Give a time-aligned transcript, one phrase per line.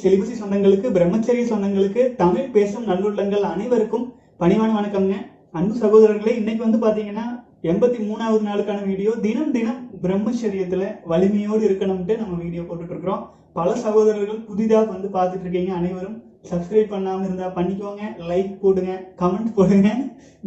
[0.00, 4.04] செலிபசி சொந்தங்களுக்கு பிரம்மச்சரிய சொந்தங்களுக்கு தமிழ் பேசும் நல்லுள்ளங்கள் அனைவருக்கும்
[4.42, 5.16] பணிவான வணக்கம்ங்க.
[5.58, 7.24] அன்பு சகோதரர்களே இன்னைக்கு வந்து பாத்தீங்கன்னா
[7.70, 9.10] எண்பத்தி மூணாவது நாளுக்கான வீடியோ.
[9.26, 13.24] தினம் தினம் பிரம்மச்சரியத்துல வலிமையோடு இருக்கணும்ட்டு நம்ம வீடியோ போட்டுட்டு இருக்கிறோம்
[13.58, 16.16] பல சகோதரர்கள் புதிதாக வந்து பார்த்துட்டு இருக்கீங்க அனைவரும்.
[16.50, 19.90] சப்ஸ்கிரைப் பண்ணாமல் இருந்தா பண்ணிக்கோங்க லைக் போடுங்க கமெண்ட் போடுங்க.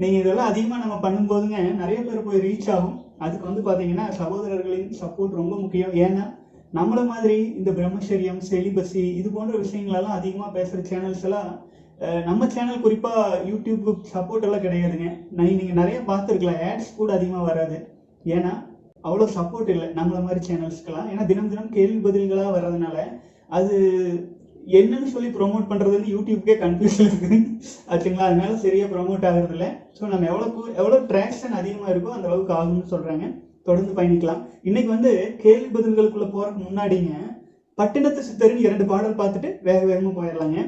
[0.02, 2.98] நீங்க இதெல்லாம் அதிகமா நம்ம பண்ணும்போதுங்க நிறைய பேர் போய் ரீச் ஆகும்.
[3.26, 5.94] அதுக்கு வந்து பாத்தீங்கன்னா சகோதரர்களின் சப்போர்ட் ரொம்ப முக்கியம்.
[6.06, 6.26] ஏன்னா
[6.78, 11.50] நம்மளை மாதிரி இந்த பிரம்மச்சரியம் செலிபசி இது போன்ற விஷயங்களெல்லாம் அதிகமாக பேசுகிற சேனல்ஸ் எல்லாம்
[12.30, 15.10] நம்ம சேனல் குறிப்பாக யூடியூப் சப்போர்ட் எல்லாம் கிடையாதுங்க.
[15.36, 16.64] நான் நீங்கள் நிறைய பார்த்துருக்கலாம்.
[16.70, 17.78] ஆட்ஸ் கூட அதிகமாக வராது.
[18.26, 18.54] ஏன்னா
[19.08, 22.98] அவ்வளோ சப்போர்ட் இல்லை நம்மள மாதிரி சேனல்ஸ்க்கெல்லாம் ஏன்னா தினம் தினம் கேள்வி பதில்களாக வர்றதுனால
[23.58, 23.76] அது
[24.80, 27.38] என்னன்னு சொல்லி ப்ரொமோட் பண்ணுறதுன்னு யூடியூப்க்கே கன்ஃபியூஷன் இருக்குது.
[27.92, 28.28] ஆச்சுங்களா?
[28.30, 29.66] அதனால சரியாக ப்ரொமோட் ஆகுறதில்ல.
[29.98, 33.28] ஸோ நம்ம எவ்வளோக்கு எவ்வளோ ட்ராக்ஷன் அதிகமாக இருக்கோ அந்த அளவுக்கு ஆகும்னு சொல்கிறாங்க
[33.68, 34.42] தொடர்ந்து பயணிக்கலாம்.
[34.70, 35.12] இன்னைக்கு வந்து
[35.44, 37.14] கேள்வி பதில்களுக்குள்ள போறதுக்கு முன்னாடிங்க
[37.78, 40.60] பட்டினத்து சித்தரின் இரண்டு பாடல் பார்த்துட்டு வேக வேகமா போயிடலாங்க.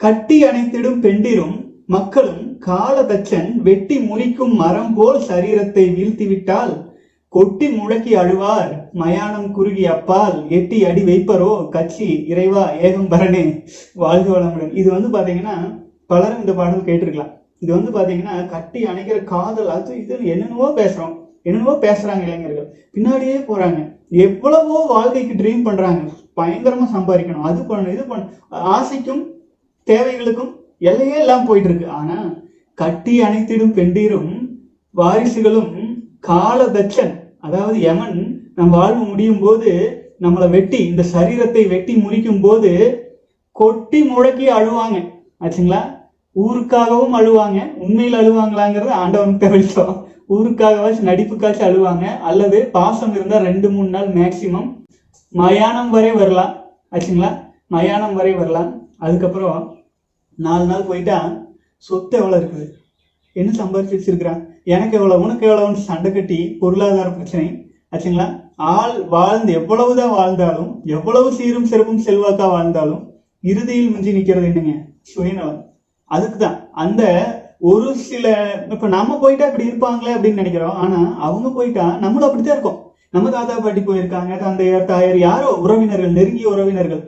[0.00, 1.56] கட்டி அணைத்திடும் பெண்டிரும்
[1.94, 6.74] மக்களும் காலதச்சன் வெட்டி முறிக்கும் மரம் போல் சரீரத்தை வீழ்த்திவிட்டால்
[7.34, 13.44] கொட்டி முழக்கி அழுவார் மயானம் குறுகி அப்பால் எட்டி அடி வைப்பரோ கட்சி இறைவா ஏகம்பரனே
[14.02, 14.72] வாழ்க வளமுடன்.
[14.80, 15.56] இது வந்து பாத்தீங்கன்னா
[16.12, 17.32] பலரும் இந்த பாடல் கேட்டிருக்கலாம்.
[17.62, 21.16] இது வந்து பாத்தீங்கன்னா கட்டி அணைக்கிற காதல் அது இது என்னென்னவோ பேசுறோம்.
[21.46, 22.68] என்னென்னவோ பேசுறாங்க இளைஞர்கள்.
[22.94, 23.80] பின்னாடியே போறாங்க.
[24.26, 26.00] எவ்வளவோ வாழ்க்கைக்கு ட்ரீம் பண்றாங்க.
[26.36, 27.48] பயங்கரமா சம்பாதிக்கணும்.
[27.50, 28.24] அது பண்ணணும் இது பண்ண
[28.76, 29.22] ஆசைக்கும்
[29.86, 32.16] தேவைகளுக்கும் எல்லையே எல்லாம் போயிட்டு இருக்கு ஆனா
[32.74, 34.30] கட்டி அணைத்திடும் பெண்டீரும்
[34.94, 35.72] வாரிசுகளும்
[36.28, 38.18] காலதச்சன் அதாவது யமன்
[38.54, 39.70] நம் வாழ்வு முடியும் போது
[40.20, 42.70] நம்மளை வெட்டி இந்த சரீரத்தை வெட்டி முறிக்கும் போது
[43.52, 44.98] கொட்டி முழக்கி அழுவாங்க.
[45.40, 45.80] ஆச்சுங்களா?
[46.36, 47.58] ஊருக்காகவும் அழுவாங்க.
[47.76, 49.96] உண்மையில் அழுவாங்களாங்கிறது ஆண்டவன் தெரிவித்தோம்
[50.34, 52.04] ஊருக்காகவாச்சும் நடிப்புக்காச்சும் அழுவாங்க.
[52.30, 54.68] அல்லது பாசம் இருந்தால் ரெண்டு மூணு நாள் மேக்சிமம்
[55.32, 56.52] மயானம் வரை வரலாம்.
[56.92, 57.30] ஆச்சுங்களா?
[57.74, 58.70] மயானம் வரை வரலாம்.
[58.98, 59.60] அதுக்கப்புறம்
[60.46, 61.18] நாலு நாள் போயிட்டா
[61.88, 62.66] சொத்து எவ்வளோ இருக்குது?
[63.32, 67.46] என்ன சம்பாதிச்சு வச்சிருக்கிறான் எனக்கு எவ்வளோ உனக்கு எவ்வளோன்னு சண்டை கட்டி பொருளாதார பிரச்சனை.
[67.92, 68.26] ஆச்சுங்களா?
[68.56, 73.02] ஆள் வாழ்ந்து எவ்வளவுதான் வாழ்ந்தாலும் எவ்வளவு சீரும் சிறப்பும் செல்வாக்கா வாழ்ந்தாலும்
[73.44, 74.74] இறுதியில் மிஞ்சி நிற்கிறது என்னங்க?
[75.12, 75.60] சுயநலம்.
[76.10, 77.02] அதுக்கு தான் அந்த
[77.60, 78.26] ஒரு சில
[78.70, 80.74] இப்ப நம்ம போயிட்டா இப்படி இருப்பாங்களே அப்படின்னு நினைக்கிறோம்.
[80.74, 82.78] ஆனா அவங்க போயிட்டா நம்மளும் அப்படித்தான் இருக்கும்.
[83.10, 87.02] நம்ம தாத்தா பாட்டி போயிருக்காங்க தந்தையர் தாயர் யாரோ உறவினர்கள் நெருங்கிய உறவினர்கள்.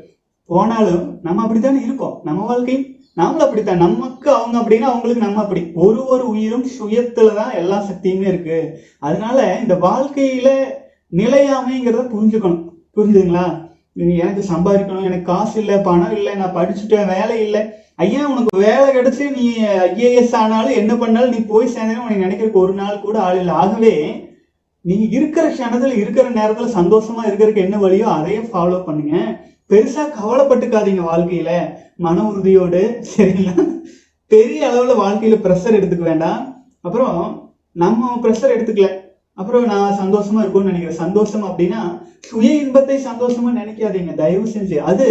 [0.46, 2.20] போனாலும் நம்ம அப்படித்தானே இருக்கோம்.
[2.24, 2.76] நம்ம வாழ்க்கை
[3.16, 3.76] நாமளும் அப்படித்தான்.
[3.76, 5.70] நமக்கு அவங்க அப்படின்னா அவங்களுக்கு நம்ம அப்படி.
[5.74, 8.78] ஒரு ஒரு உயிரும் சுயத்துல தான் எல்லா சக்தியுமே இருக்கு.
[8.98, 10.48] அதனால இந்த வாழ்க்கையில
[11.16, 12.64] நிலையாமைங்கிறத புரிஞ்சுக்கணும்.
[12.96, 13.46] புரிஞ்சுதுங்களா?
[13.94, 15.02] எனக்கு சம்பாதிக்கணும்?
[15.02, 17.62] எனக்கு காசு இல்லை பணம் இல்லை நான் படிச்சுட்டேன் வேலை இல்லை.
[17.97, 22.72] ஐயா உனக்கு வேலை கிடைச்சி நீ ஐஏஎஸ் ஆனாலும் என்ன பண்ணாலும் நீ போய் சேர்ந்தாலும் உனக்கு நினைக்கிறதுக்கு ஒரு
[22.72, 23.54] நாள் கூட ஆள் இல்லை.
[23.54, 23.92] ஆகவே
[24.80, 29.16] நீ இருக்கிற க்ஷணத்துல இருக்கிற நேரத்துல சந்தோஷமா இருக்கிறதுக்கு என்ன வழியோ அதையே ஃபாலோ பண்ணுங்க.
[29.70, 31.50] பெருசா கவலைப்பட்டுக்காதீங்க வாழ்க்கையில.
[31.97, 33.54] மன உறுதியோடு சரிங்களா?
[34.26, 36.41] பெரிய அளவுல வாழ்க்கையில ப்ரெஷர் எடுத்துக்க வேண்டாம்.
[36.81, 37.19] அப்புறம்
[37.72, 38.88] நம்ம ப்ரெஷர் எடுத்துக்கல.
[39.34, 41.02] அப்புறம் நான் சந்தோஷமா இருக்கும்னு நினைக்கிறேன்.
[41.04, 44.14] சந்தோஷம் அப்படின்னா சுய இன்பத்தை சந்தோஷமா நினைக்காதீங்க.
[44.14, 44.76] தயவு செஞ்சு.
[44.76, 45.08] அது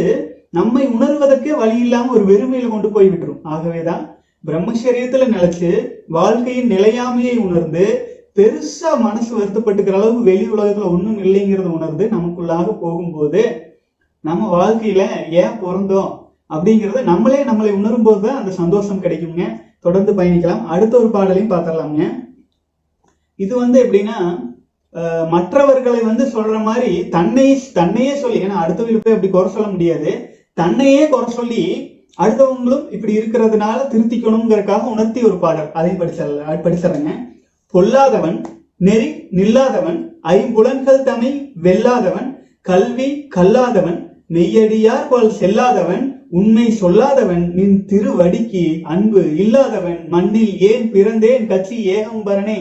[0.53, 3.41] நம்மை உணர்வதற்கே வழி இல்லாம ஒரு வெறுமையில கொண்டு போய் விட்டுரும்.
[3.53, 4.01] ஆகவேதான்
[4.43, 5.69] பிரம்மச்சரியத்துல நிலைச்சு
[6.15, 7.83] வாழ்க்கையின் நிலையாமையை உணர்ந்து
[8.37, 13.41] பெருசா மனசு வருத்தப்பட்டுக்கிற அளவுக்கு வெளி உலகத்துல ஒண்ணும் இல்லைங்கிறத உணர்ந்து நமக்குள்ளாக போகும்போது
[14.23, 15.03] நம்ம வாழ்க்கையில
[15.41, 16.11] ஏன் பிறந்தோம்
[16.55, 19.45] அப்படிங்கிறத நம்மளே நம்மளை உணரும் போது தான் அந்த சந்தோஷம் கிடைக்குங்க
[19.85, 20.65] தொடர்ந்து பயணிக்கலாம்.
[20.73, 22.01] அடுத்த ஒரு பாடலையும் பார்த்துடலாங்க
[23.39, 24.17] இது வந்து எப்படின்னா
[25.33, 27.45] மற்றவர்களை வந்து சொல்ற மாதிரி தன்னை
[27.79, 30.11] தன்னையே சொல்லி ஏன்னா அடுத்தவங்களுக்கு போய் அப்படி குறை சொல்ல முடியாது.
[30.53, 31.61] தன்னையே குறை சொல்லி
[32.21, 35.71] அடுத்தவங்களும் இப்படி இருக்கிறதுனால திருத்திக்கணுங்கிறதுக்காக உணர்த்தி ஒரு பாடல்.
[35.71, 37.11] அதையும் படிச்சிடல படிச்சிடறேங்க.
[37.73, 38.43] பொல்லாதவன்
[38.77, 42.29] நெறி நில்லாதவன் ஐம்புலன்கள் தமை வெல்லாதவன்
[42.61, 43.99] கல்வி கல்லாதவன்
[44.29, 52.59] மெய்யடியார் போல் செல்லாதவன் உண்மை சொல்லாதவன் நின் திருவடிக்கு அன்பு இல்லாதவன் மண்ணில் ஏன் பிறந்தேன் கட்சி ஏகம்பரனே.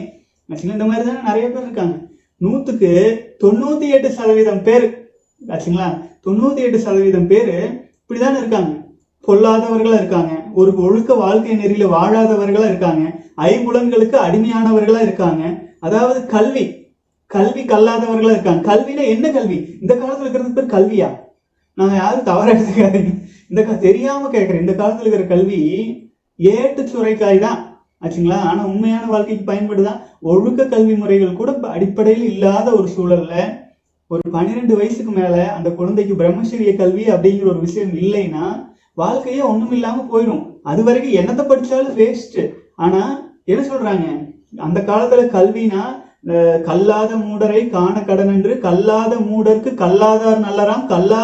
[0.62, 1.96] இந்த மாதிரி தானே நிறைய பேர் இருக்காங்க.
[2.40, 2.92] நூத்துக்கு
[3.44, 4.86] தொண்ணூத்தி எட்டு சதவீதம் பேர்
[5.40, 5.88] ஆச்சுங்களா
[6.26, 7.54] தொண்ணூத்தி எட்டு சதவீதம் பேர்
[8.00, 8.72] இப்படிதானே இருக்காங்க.
[9.28, 10.32] பொல்லாதவர்களாக இருக்காங்க.
[10.54, 13.04] ஒரு ஒழுக்க வாழ்க்கை நெறியில் வாழாதவர்களாக இருக்காங்க.
[13.48, 15.42] ஐம்புலன்களுக்கு அடிமையானவர்களாக இருக்காங்க.
[15.80, 16.64] அதாவது கல்வி
[17.26, 18.62] கல்வி கல்லாதவர்களாக இருக்காங்க.
[18.70, 19.58] கல்வினா என்ன கல்வி?
[19.80, 21.08] இந்த காலத்தில் இருக்கிறது பேர் கல்வியா?
[21.78, 23.12] நான் யாரும் தவறாக எடுத்துக்காதீங்க.
[23.50, 25.60] இந்த கா தெரியாமல் கேட்குறேன் இந்த காலத்தில் இருக்கிற கல்வி
[26.38, 27.58] ஏட்டு சுரைக்காய் தான்
[28.02, 28.38] ஆச்சுங்களா?
[28.48, 33.52] ஆனால் உண்மையான வாழ்க்கைக்கு பயன்படுதான் ஒழுக்க கல்வி முறைகள் கூட அடிப்படையில் இல்லாத ஒரு சூழலில்
[34.10, 38.44] ஒரு பன்னிரெண்டு வயசுக்கு மேல அந்த குழந்தைக்கு பிரம்மச்சரிய கல்வி அப்படிங்கிற ஒரு விஷயம் இல்லைன்னா
[38.96, 40.40] வாழ்க்கையே ஒண்ணும் இல்லாம போயிடும்
[40.70, 42.38] அது வரைக்கும் என்னத்தை படிச்சாலும் வேஸ்ட்
[42.76, 43.02] ஆனா
[43.52, 44.06] என்ன சொல்றாங்க?
[44.66, 45.82] அந்த காலத்துல கல்வினா
[46.66, 51.22] கல்லாத மூடரை காண கடன் என்று கல்லாத மூடருக்கு கல்லாதார் நல்லராம் கல்லா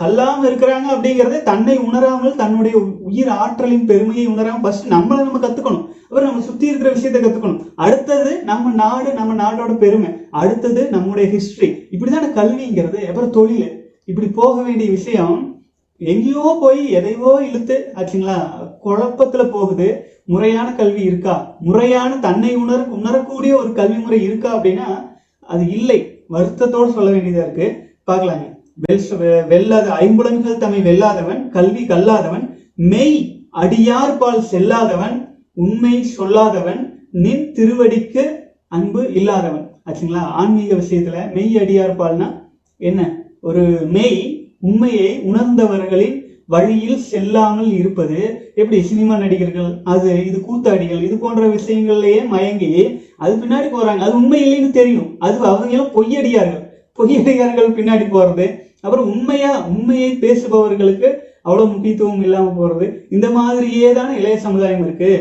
[0.00, 2.76] கல்லாம இருக்கிறாங்க அப்படிங்கறத தன்னை உணராமல் தன்னுடைய
[3.08, 5.86] உயிர் ஆற்றலின் பெருமையை உணராமல் ஃபர்ஸ்ட் நம்மளை நம்ம கத்துக்கணும்.
[6.08, 7.60] அப்புறம் நம்ம சுத்தி இருக்கிற விஷயத்தை கத்துக்கணும்.
[7.74, 10.08] அடுத்தது நம்ம நாடு நம்ம நாடோட பெருமை.
[10.30, 13.90] அடுத்தது நம்முடைய ஹிஸ்டரி இப்படிதான் கல்விங்கிறது அப்புறம் தொழில்.
[14.04, 15.62] இப்படி போக வேண்டிய விஷயம்
[15.98, 18.40] எங்கேயோ போய் எதையோ இழுத்து ஆச்சுங்களா
[18.84, 20.04] குழப்பத்துல போகுது.
[20.24, 21.56] முறையான கல்வி இருக்கா?
[21.60, 25.10] முறையான தன்னை உணர உணரக்கூடிய ஒரு கல்வி முறை இருக்கா அப்படின்னா
[25.40, 26.24] அது இல்லை.
[26.30, 27.96] வருத்தத்தோடு சொல்ல வேண்டியதா இருக்கு.
[28.06, 28.56] பார்க்கலாங்க.
[28.90, 35.27] வெல் வெ- வெல்லாத ஐம்புலன்கள் தம்மை வெல்லாதவன் கல்வி கல்லாதவன் மெய் அடியார் பால் செல்லாதவன்
[35.62, 38.24] உண்மை சொல்லாதவன் நின் திருவடிக்கு
[38.68, 39.66] அன்பு இல்லாதவன்.
[39.86, 40.22] ஆச்சுங்களா?
[40.40, 42.28] ஆன்மீக விஷயத்துல மெய் அடியார்பால்னா
[42.76, 43.00] என்ன?
[43.40, 44.18] ஒரு மெய்
[44.60, 46.16] உண்மையை உணர்ந்தவர்களின்
[46.46, 48.18] வழியில் செல்லாமல் இருப்பது.
[48.54, 52.70] எப்படி சினிமா நடிகர்கள் அது இது கூத்தாடிகள் இது போன்ற விஷயங்கள்லயே மயங்கி
[53.16, 54.02] அது பின்னாடி போறாங்க.
[54.06, 55.10] அது உண்மை இல்லைன்னு தெரியும்.
[55.18, 56.64] அது அவங்களும் பொய்யடியார்கள்
[56.98, 58.46] பொய்யடியார்கள் பின்னாடி போறது.
[58.80, 61.08] அப்புறம் உண்மையா உண்மையை பேசுபவர்களுக்கு
[61.42, 62.86] அவ்வளவு முக்கியத்துவம் இல்லாம போறது.
[63.10, 65.12] இந்த மாதிரியே தானே இளைய சமுதாயம் இருக்கு.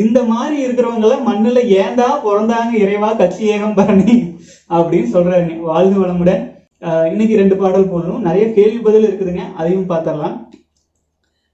[0.00, 4.14] இந்த மாதிரி இருக்கிறவங்கள மண்ணில் மண்ணுல ஏண்டா பிறந்தாங்க இறைவா கட்சி ஏகம் பரணி
[4.68, 6.42] அப்படின்னு சொல்றாங்க வாழ்ந்து வளமுடன்.
[7.10, 9.42] இன்னைக்கு ரெண்டு பாடல் போதும் நிறைய கேள்வி பதில் இருக்குதுங்க.
[9.56, 10.36] அதையும் பார்த்துடலாம்.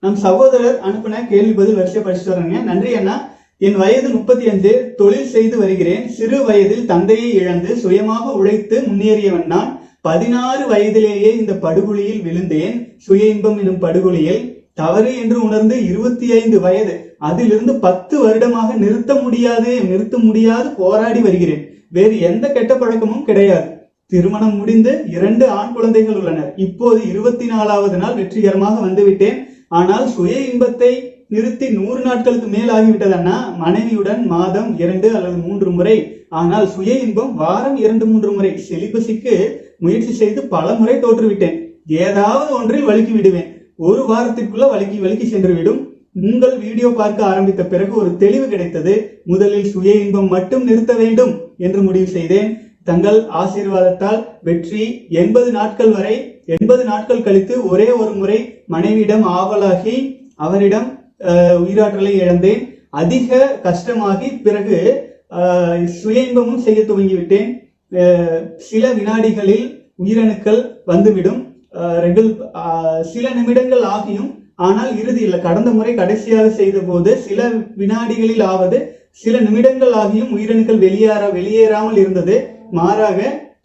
[0.01, 2.63] நம் சகோதரர் அனுப்பின கேள்வி பதில் வரிசை படிச்சு வர்றேங்க.
[2.63, 3.17] நன்றி அண்ணா.
[3.59, 4.95] என் வயது முப்பத்தி அஞ்சு.
[4.97, 6.09] தொழில் செய்து வருகிறேன்.
[6.09, 9.73] சிறு வயதில் தந்தையை இழந்து சுயமாக உழைத்து முன்னேறியவன் நான்.
[10.01, 12.77] பதினாறு வயதிலேயே இந்த படுகொலியில் விழுந்தேன்.
[12.99, 16.95] சுய இன்பம் எனும் படுகொலியில் தவறு என்று உணர்ந்து இருபத்தி ஐந்து வயது
[17.29, 21.65] அதிலிருந்து பத்து வருடமாக நிறுத்த முடியாது நிறுத்த முடியாது போராடி வருகிறேன்.
[21.97, 23.69] வேறு எந்த கெட்ட பழக்கமும் கிடையாது.
[24.13, 26.51] திருமணம் முடிந்து இரண்டு ஆண் குழந்தைகள் உள்ளனர்.
[26.67, 29.39] இப்போது இருபத்தி நாலாவது நாள் வெற்றிகரமாக வந்துவிட்டேன்.
[29.79, 30.93] ஆனால் சுய இன்பத்தை
[31.35, 35.97] நிறுத்தி நூறு நாட்களுக்கு மேல் ஆகிவிட்டதன்னா மனைவியுடன் மாதம் இரண்டு அல்லது மூன்று முறை.
[36.41, 38.53] ஆனால் சுய இன்பம் வாரம் இரண்டு மூன்று முறை.
[38.69, 39.35] செலிபசிக்கு
[39.85, 41.57] முயற்சி செய்து பல முறை தோற்றுவிட்டேன்.
[42.07, 43.51] ஏதாவது ஒன்றில் வழுக்கி விடுவேன்.
[43.87, 45.81] ஒரு வாரத்திற்குள்ள வழுக்கி வலுக்கி சென்றுவிடும்.
[46.29, 48.95] உங்கள் வீடியோ பார்க்க ஆரம்பித்த பிறகு ஒரு தெளிவு கிடைத்தது.
[49.31, 51.33] முதலில் சுய இன்பம் மட்டும் நிறுத்த வேண்டும்
[51.67, 52.49] என்று முடிவு செய்தேன்.
[52.89, 54.85] தங்கள் ஆசீர்வாதத்தால் வெற்றி
[55.23, 56.17] எண்பது நாட்கள் வரை
[56.57, 58.39] எண்பது நாட்கள் கழித்து ஒரே ஒரு முறை
[58.75, 59.97] மனைவியிடம் ஆவலாகி
[60.47, 60.89] அவரிடம்
[61.63, 62.63] உயிராற்றலை இழந்தேன்.
[63.03, 64.79] அதிக கஷ்டமாகி பிறகு
[66.01, 67.51] சுய இன்பமும் செய்ய துவங்கிவிட்டேன்.
[68.71, 69.67] சில வினாடிகளில்
[70.05, 70.61] உயிரணுக்கள்
[70.91, 71.41] வந்துவிடும்.
[72.05, 72.31] ரெகுல்
[73.13, 74.31] சில நிமிடங்கள் ஆகியும்.
[74.67, 77.49] ஆனால் இறுதியில் கடந்த முறை கடைசியாக செய்த போது சில
[77.81, 78.79] வினாடிகளில் ஆவது
[79.23, 82.37] சில நிமிடங்கள் ஆகியும் உயிரணுக்கள் வெளியேற வெளியேறாமல் இருந்தது.
[82.79, 83.21] மாறாக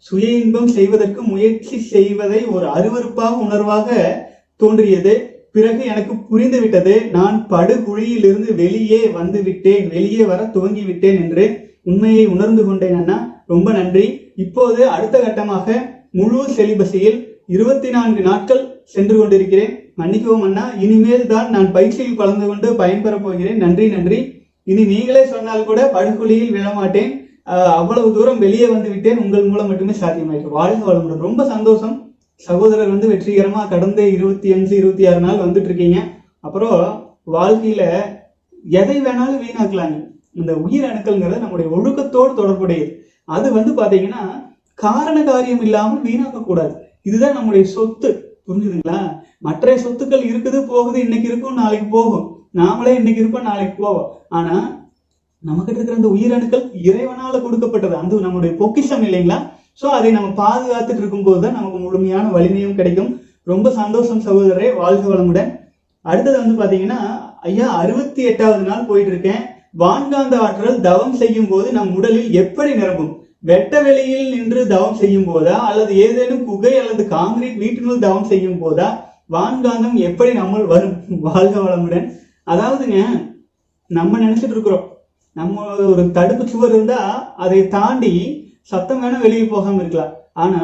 [0.08, 3.88] சுய இன்பம் செய்வதற்கு முயற்சி செய்வதை ஒரு அருவருப்பாக உணர்வாக
[4.60, 5.14] தோன்றியது.
[5.56, 6.94] பிறகு எனக்கு புரிந்துவிட்டது.
[7.16, 11.44] நான் படுகுழியிலிருந்து வெளியே வந்து விட்டேன் வெளியே வர துவங்கி விட்டேன் என்று
[11.90, 13.18] உண்மையை உணர்ந்து கொண்டேன் அண்ணா.
[13.52, 14.06] ரொம்ப நன்றி.
[14.44, 15.66] இப்போது அடுத்த கட்டமாக
[16.18, 17.18] முழு செலிபஸியில்
[17.52, 18.62] இருபத்தி நான்கு நாட்கள்
[18.92, 19.72] சென்று கொண்டிருக்கிறேன்.
[20.00, 23.58] மன்னிக்கவும் அண்ணா இனிமேல் தான் நான் பயிற்சியில் கலந்து கொண்டு பயன்பெறப் போகிறேன்.
[23.64, 24.18] நன்றி நன்றி.
[24.70, 27.12] இனி நீங்களே சொன்னால் கூட படுகொலியில் விழமாட்டேன்.
[27.80, 29.20] அவ்வளவு தூரம் வெளியே வந்து விட்டேன்.
[29.24, 31.24] உங்கள் மூலம் மட்டுமே சாத்தியமாயிருக்கு வாழ்க வளமுடன்.
[31.26, 31.96] ரொம்ப சந்தோஷம்.
[32.46, 35.98] சகோதரர் வந்து வெற்றிகரமாக கடந்த இருபத்தி அஞ்சு இருபத்தி ஆறு நாள் வந்துட்டு இருக்கீங்க
[36.46, 36.78] அப்புறம்
[37.34, 37.82] வாழ்க்கையில
[38.80, 39.98] எதை வேணாலும் வீணாக்கலாங்க.
[40.40, 42.90] இந்த உயிர் அணுக்கள்ங்கிறது நம்முடைய ஒழுக்கத்தோடு தொடர்புடையது.
[43.36, 44.22] அது வந்து பாத்தீங்கன்னா
[44.84, 48.10] காரண காரியம் இல்லாமல் வீணாக்க கூடாது இதுதான் நம்முடைய சொத்து.
[48.48, 49.20] புரிஞ்சுதுங்களா?
[49.38, 52.26] மற்ற சொத்துக்கள் இருக்குது போகுது இன்னைக்கு இருக்கும் நாளைக்கு போகும்.
[52.54, 54.10] நாமளே இன்னைக்கு இருப்போம் நாளைக்கு போவோம்.
[54.28, 54.82] ஆனா
[55.46, 57.96] நமக்கிட்ட இருக்கிற அந்த உயிரணுக்கள் இறைவனால கொடுக்கப்பட்டது.
[57.96, 59.38] அந்த நம்முடைய பொக்கிஷம் இல்லைங்களா?
[59.82, 63.20] சோ அதை நம்ம பாதுகாத்துட்டு இருக்கும்போது தான் நமக்கு முழுமையான வலிமையும் கிடைக்கும்.
[63.42, 64.76] ரொம்ப சந்தோஷம் சகோதரரே.
[64.76, 65.50] வாழ்க வளமுடன்.
[66.00, 67.00] அடுத்தது வந்து பாத்தீங்கன்னா
[67.40, 69.42] ஐயா அறுபத்தி எட்டாவது நாள் போயிட்டு இருக்கேன்.
[69.78, 73.12] வான்காந்த ஆற்றல் தவம் செய்யும் போது நம் உடலில் எப்படி நிரம்பும்?
[73.48, 75.56] வெட்ட வெளியில் நின்று தவம் செய்யும் போதா?
[75.70, 78.88] அல்லது ஏதேனும் குகை அல்லது காங்கிரீட் வீட்டினுள் தவம் செய்யும் போதா?
[79.34, 80.94] வான்காந்தம் எப்படி நம்மள் வரும்?
[81.26, 82.06] வாழ்க வளமுடன்.
[82.52, 83.00] அதாவதுங்க
[83.86, 84.86] நம்ம நினைச்சிட்டு இருக்கிறோம்.
[85.32, 87.00] நம்ம ஒரு தடுப்பு சுவர் இருந்தா
[87.44, 88.12] அதை தாண்டி
[88.62, 90.12] சத்தம் வேணா வெளியே போகாம இருக்கலாம்.
[90.32, 90.62] ஆனா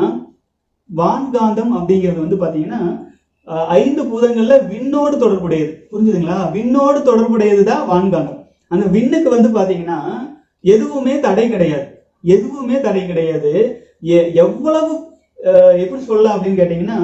[1.00, 2.82] வான்காந்தம் அப்படிங்கிறது வந்து பாத்தீங்கன்னா
[3.78, 5.72] ஐந்து பூதங்கள்ல விண்ணோடு தொடர்புடையது.
[5.92, 6.40] புரிஞ்சுதுங்களா?
[6.56, 8.42] விண்ணோடு தொடர்புடையது தான் வான்காந்தம்.
[8.68, 10.00] அந்த விண்ணுக்கு வந்து பாத்தீங்கன்னா
[10.60, 11.86] எதுவுமே தடை கிடையாது.
[12.22, 13.82] எதுவுமே தடை கிடையாது.
[14.02, 15.08] எ- எவ்வளவு
[15.78, 16.98] எப்படி சொல்லலாம் அப்படின்னு கேட்டீங்கன்னா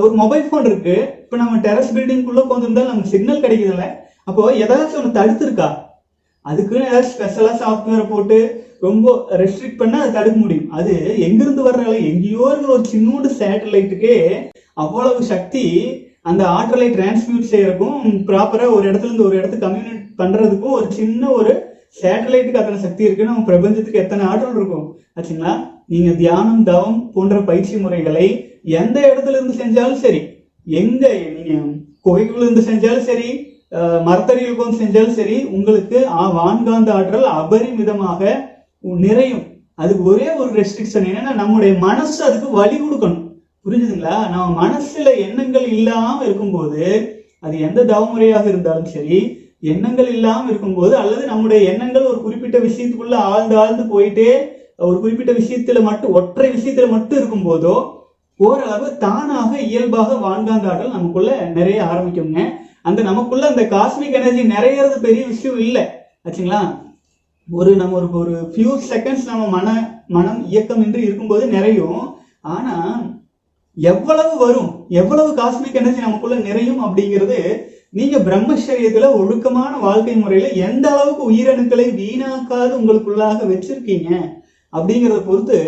[0.00, 0.96] ஒரு மொபைல் ஃபோன் இருக்கு.
[1.22, 3.84] இப்போ நம்ம டெரஸ் பில்டிங்குள்ளே உட்காந்துருந்தா நமக்கு சிக்னல் கிடைக்குதுல்ல.
[4.24, 5.68] அப்போ ஏதாச்சும் ஒன்று தடுத்திருக்கா?
[6.40, 10.70] அதுக்குன்னு ஏதாவது ஸ்பெஷலாக சாஃப்ட்வேரை போட்டு ரொம்ப ரெஸ்ட்ரிக்ட் பண்ணால் அதை தடுக்க முடியும்.
[10.70, 15.64] அது எங்கிருந்து வர்றால எங்கேயோ இருக்கிற ஒரு சின்னோண்டு சேட்டலைட்டுக்கே அவ்வளவு சக்தி
[16.22, 21.71] அந்த ஆற்றலை டிரான்ஸ்மியூட் செய்யறதுக்கும் ப்ராப்பராக ஒரு இடத்துல இருந்து ஒரு இடத்துக்கு கம்யூனிகேட் பண்ணுறதுக்கும் ஒரு சின்ன ஒரு
[21.96, 24.86] சேட்டலைட்டுக்கு அத்தனை சக்தி இருக்குன்னு நம்ம பிரபஞ்சத்துக்கு எத்தனை ஆற்றல் இருக்கும்?
[25.16, 25.52] ஆச்சுங்களா?
[25.86, 28.26] நீங்க தியானம் தவம் போன்ற பயிற்சி முறைகளை
[28.74, 30.20] எந்த இடத்துல இருந்து செஞ்சாலும் சரி
[30.66, 31.04] எங்க
[31.36, 31.54] நீங்க
[32.06, 33.30] குகைக்குள்ள இருந்து செஞ்சாலும் சரி
[33.72, 38.20] அஹ், மரத்தடியில் செஞ்சாலும் சரி உங்களுக்கு ஆ- வான்காந்த ஆற்றல் அபரிமிதமாக
[39.02, 39.44] நிறையும்.
[39.74, 43.22] அதுக்கு ஒரே ஒரு ரெஸ்ட்ரிக்ஷன் என்னன்னா நம்முடைய மனசு அதுக்கு வழி கொடுக்கணும்.
[43.66, 44.16] புரிஞ்சுதுங்களா?
[44.30, 46.82] நம்ம மனசுல எண்ணங்கள் இல்லாம இருக்கும்போது
[47.40, 49.18] அது எந்த தவமுறையாக இருந்தாலும் சரி
[49.62, 54.30] எண்ணங்கள் இல்லாமல் இருக்கும்போது அல்லது நம்முடைய எண்ணங்கள் ஒரு குறிப்பிட்ட விஷயத்துக்குள்ள ஆழ்ந்து ஆழ்ந்து போயிட்டே
[54.76, 57.74] ஒரு குறிப்பிட்ட விஷயத்துல மட்டும் ஒற்றை விஷயத்துல மட்டும் இருக்கும்போதோ
[58.36, 62.40] ஓரளவு தானாக இயல்பாக வான்காந்த நமக்குள்ள நிறைய ஆரம்பிக்குங்க.
[62.82, 65.84] அந்த நமக்குள்ள அந்த காஸ்மிக் எனர்ஜி நிறையறது பெரிய விஷயம் இல்லை.
[66.24, 66.60] ஆச்சுங்களா?
[67.50, 69.68] ஒரு நம்ம ஒரு ஒரு ஃபியூ செகண்ட்ஸ் நம்ம மன
[70.08, 72.16] மனம் இயக்கம் என்று இருக்கும்போது நிறையும்.
[72.40, 73.02] ஆனா
[73.76, 77.38] எவ்வளவு வரும் எவ்வளவு காஸ்மிக் எனர்ஜி நமக்குள்ள நிறையும் அப்படிங்கிறது
[77.96, 84.10] நீங்க பிரம்மச்சரியத்துல ஒழுக்கமான வாழ்க்கை முறையில எந்த அளவுக்கு உயிரணுக்களை வீணாக்காது உங்களுக்குள்ளாக வச்சிருக்கீங்க
[84.72, 85.58] அப்படிங்கிறத பொறுத்து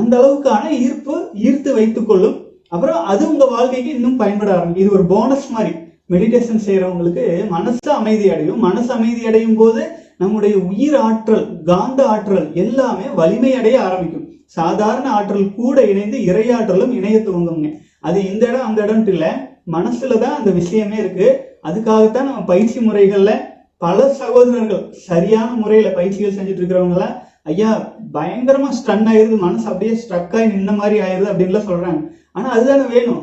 [0.00, 1.14] அந்த அளவுக்கான ஈர்ப்பு
[1.46, 2.36] ஈர்த்து வைத்துக் கொள்ளும்.
[2.68, 5.72] அப்புறம் அது உங்க வாழ்க்கைக்கு இன்னும் பயன்பட ஆரம்பிக்கும் இது ஒரு போனஸ் மாதிரி.
[6.12, 8.62] மெடிடேஷன் செய்யறவங்களுக்கு மனசு அமைதி அடையும்.
[8.66, 9.82] மனசு அமைதி அடையும் போது
[10.22, 14.26] நம்முடைய உயிர் ஆற்றல் காந்த ஆற்றல் எல்லாமே வலிமை அடைய ஆரம்பிக்கும்.
[14.58, 17.70] சாதாரண ஆற்றல் கூட இணைந்து இறையாற்றலும் இணைய துவங்குங்க
[18.08, 19.30] அது இந்த இடம் அந்த இடம்ட்டு இல்லை.
[19.76, 21.28] மனசுல தான் அந்த விஷயமே இருக்கு.
[21.68, 23.34] அதுக்காகத்தான் நம்ம பயிற்சி முறைகளில்
[23.76, 27.70] பல சகோதரர்கள் சரியான முறையில் பயிற்சிகள் செஞ்சுட்டு இருக்கிறவங்களாம் ஐயா
[28.12, 32.00] பயங்கரமாக ஸ்டன் ஆயிடுது மனசு அப்படியே ஸ்ட்ரக் ஆகி நின்ன மாதிரி ஆயிடுது அப்படின்லாம் சொல்கிறாங்க
[32.32, 33.22] ஆனால் அதுதானே வேணும்.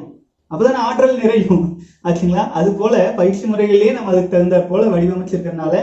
[0.52, 1.80] அப்போதானே ஆற்றல் நிறையும்.
[2.04, 2.44] ஆச்சுங்களா?
[2.50, 5.76] அது போல பயிற்சி முறைகள்லயே நம்ம அதுக்கு தகுந்த போல வடிவமைச்சிருக்கிறதுனால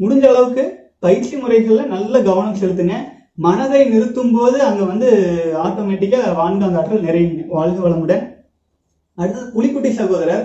[0.00, 0.64] முடிஞ்ச அளவுக்கு
[0.98, 2.96] பயிற்சி முறைகளில் நல்ல கவனம் செலுத்துங்க.
[3.34, 5.08] மனதை நிறுத்தும் போது அங்கே வந்து
[5.64, 7.46] ஆட்டோமேட்டிக்காக வான்காந்த ஆற்றல் நிறையுங்க.
[7.48, 8.24] வாழ்க வளமுடன்.
[9.14, 10.44] அடுத்தது புலிக்குட்டி சகோதரர்.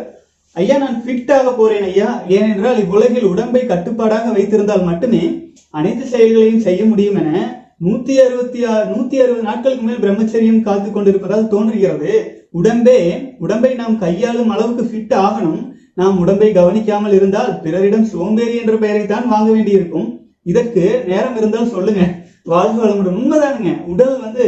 [0.53, 2.21] ஐயா நான் ஃபிட்டாக போகிறேன் போறேன் ஐயா.
[2.27, 9.15] ஏனென்றால் இவ்வுலகில் உடம்பை கட்டுப்பாடாக வைத்திருந்தால் மட்டுமே அனைத்து செயல்களையும் செய்ய முடியும் என நூத்தி அறுபத்தி ஆறு நூத்தி
[9.15, 12.13] அறுபது நாட்களுக்கு மேல் பிரம்மச்சரியம் காத்து கொண்டிருப்பதால் தோன்றுகிறது.
[12.51, 12.97] உடம்பே
[13.39, 15.73] உடம்பை நாம் கையாளும் அளவுக்கு ஃபிட் ஆகணும்.
[15.95, 20.19] நாம் உடம்பை கவனிக்காமல் இருந்தால் பிறரிடம் சோம்பேறி என்ற பெயரை தான் வாங்க வேண்டியிருக்கும்.
[20.43, 22.01] இதற்கு நேரம் இருந்தால் சொல்லுங்க.
[22.43, 23.19] வாழ்வு வளமுடன்.
[23.21, 23.85] உண்மைதானுங்க.
[23.85, 24.45] உடல் வந்து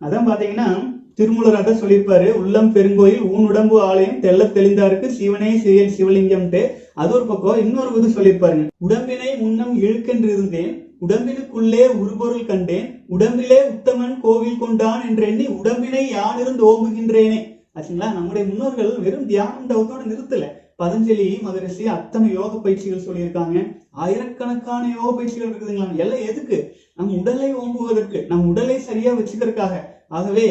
[0.00, 6.62] அதான் பாத்தீங்கன்னா திருமூலர் அதான் சொல்லியிருப்பாரு உள்ளம் பெருங்கோயில் ஊன் உடம்பு ஆலயம் தெள்ள தெளிந்தாருக்கு சிவனே செயல் சிவலிங்கம்ட்டு.
[6.94, 8.66] அது ஒரு பக்கம் இன்னொரு இது சொல்லியிருப்பாருங்க.
[8.78, 10.72] உடம்பினை முன்னம் இழுக்கென்று இருந்தேன்
[11.06, 17.40] உடம்பினுக்குள்ளே உருபொருள் கண்டேன் உடம்பிலே உத்தமன் கோவில் கொண்டான் என்றெண்ணி உடம்பினை யானிருந்து ஓம்புகின்றேனே
[17.76, 18.08] ஆச்சுங்களா?
[18.16, 20.44] நம்முடைய முன்னோர்கள் வெறும் தியானம் தவத்தோடு நிறுத்தல.
[20.82, 23.58] பதஞ்சலி மதுரசி அத்தனை யோக பயிற்சிகள் சொல்லியிருக்காங்க.
[23.90, 25.96] ஆயிரக்கணக்கான யோக பயிற்சிகள் இருக்குதுங்களா?
[25.96, 26.56] எல்லாம் எதுக்கு?
[26.94, 29.74] நம் உடலை ஓம்புவதற்கு நம் உடலை சரியா வச்சுக்கிறதுக்காக.
[30.08, 30.46] ஆகவே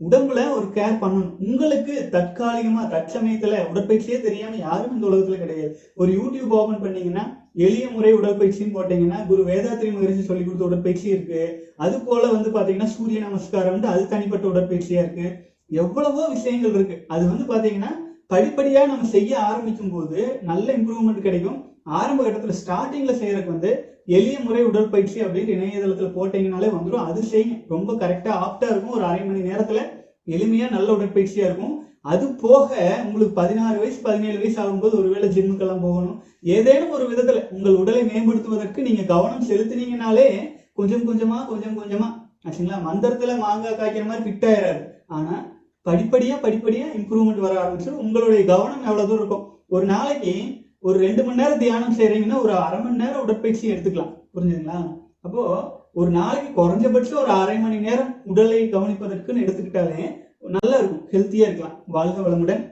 [0.00, 1.36] உடம்புல ஒரு கேர் பண்ணணும்.
[1.38, 5.78] உங்களுக்கு தற்காலிகமா தற்சமயத்துல உடற்பயிற்சியே தெரியாம யாரும் இந்த உலகத்துல கிடையாது.
[5.94, 11.72] ஒரு யூடியூப் ஓபன் பண்ணீங்கன்னா எளிய முறை உடற்பயிற்சின்னு போட்டீங்கன்னா குரு வேதாத்திரி மகரிஷி சொல்லி கொடுத்த உடற்பயிற்சி இருக்கு.
[11.76, 15.28] அது போல வந்து பாத்தீங்கன்னா சூரிய நமஸ்காரம் வந்து அது தனிப்பட்ட உடற்பயிற்சியா இருக்கு.
[15.70, 17.04] எவ்வளவோ விஷயங்கள் இருக்கு.
[17.08, 17.92] அது வந்து பாத்தீங்கன்னா
[18.30, 21.58] படிப்படியா நம்ம செய்ய ஆரம்பிக்கும் போது நல்ல இம்ப்ரூவ்மெண்ட் கிடைக்கும்.
[21.82, 23.72] ஆரம்ப கட்டத்துல ஸ்டார்டிங்ல செய்யறதுக்கு வந்து
[24.08, 27.56] எளிய முறை உடற்பயிற்சி அப்படின்னு இணையதளத்தில் போட்டீங்கனாலே வந்துடும் அது செய்யுங்க.
[27.74, 28.96] ரொம்ப கரெக்டாக ஆப்டாக இருக்கும்.
[28.98, 29.82] ஒரு அரை மணி நேரத்தில்
[30.34, 31.74] எளிமையாக நல்ல உடற்பயிற்சியாக இருக்கும்.
[32.12, 32.68] அது போக
[33.06, 36.18] உங்களுக்கு பதினாறு வயசு பதினேழு வயசு ஆகும்போது ஒருவேளை ஜிம்முக்கெல்லாம் போகணும்.
[36.56, 40.28] ஏதேனும் ஒரு விதத்தில் உங்கள் உடலை மேம்படுத்துவதற்கு நீங்கள் கவனம் செலுத்தினீங்கனாலே
[40.78, 42.12] கொஞ்சம் கொஞ்சமாக கொஞ்சம் கொஞ்சமாக
[42.46, 42.78] ஆச்சுங்களா?
[42.88, 44.82] மந்திரத்தில் மாங்காய் காய்க்கிற மாதிரி ஃபிட் ஆயிடாது
[45.16, 45.42] ஆனால்
[45.86, 49.44] படிப்படியாக படிப்படியாக இம்ப்ரூவ்மெண்ட் வர ஆரம்பிச்சு உங்களுடைய கவனம் எவ்வளோ தூரம் இருக்கும்?
[49.74, 50.34] ஒரு நாளைக்கு
[50.86, 54.12] ஒரு ரெண்டு மணி நேரம் தியானம் செய்கிறீங்கன்னா ஒரு அரை மணி நேரம் உடற்பயிற்சி எடுத்துக்கலாம்.
[54.34, 54.78] புரிஞ்சுங்களா
[55.26, 55.42] அப்போ
[56.00, 60.04] ஒரு நாளைக்கு குறைஞ்சபட்சம் ஒரு அரை மணி நேரம் உடலை கவனிப்பதற்குன்னு எடுத்துக்கிட்டாலே
[60.54, 61.76] நல்லா இருக்கும் ஹெல்த்தியா இருக்கலாம்.
[61.94, 62.62] வாழ்க வளமுடன்.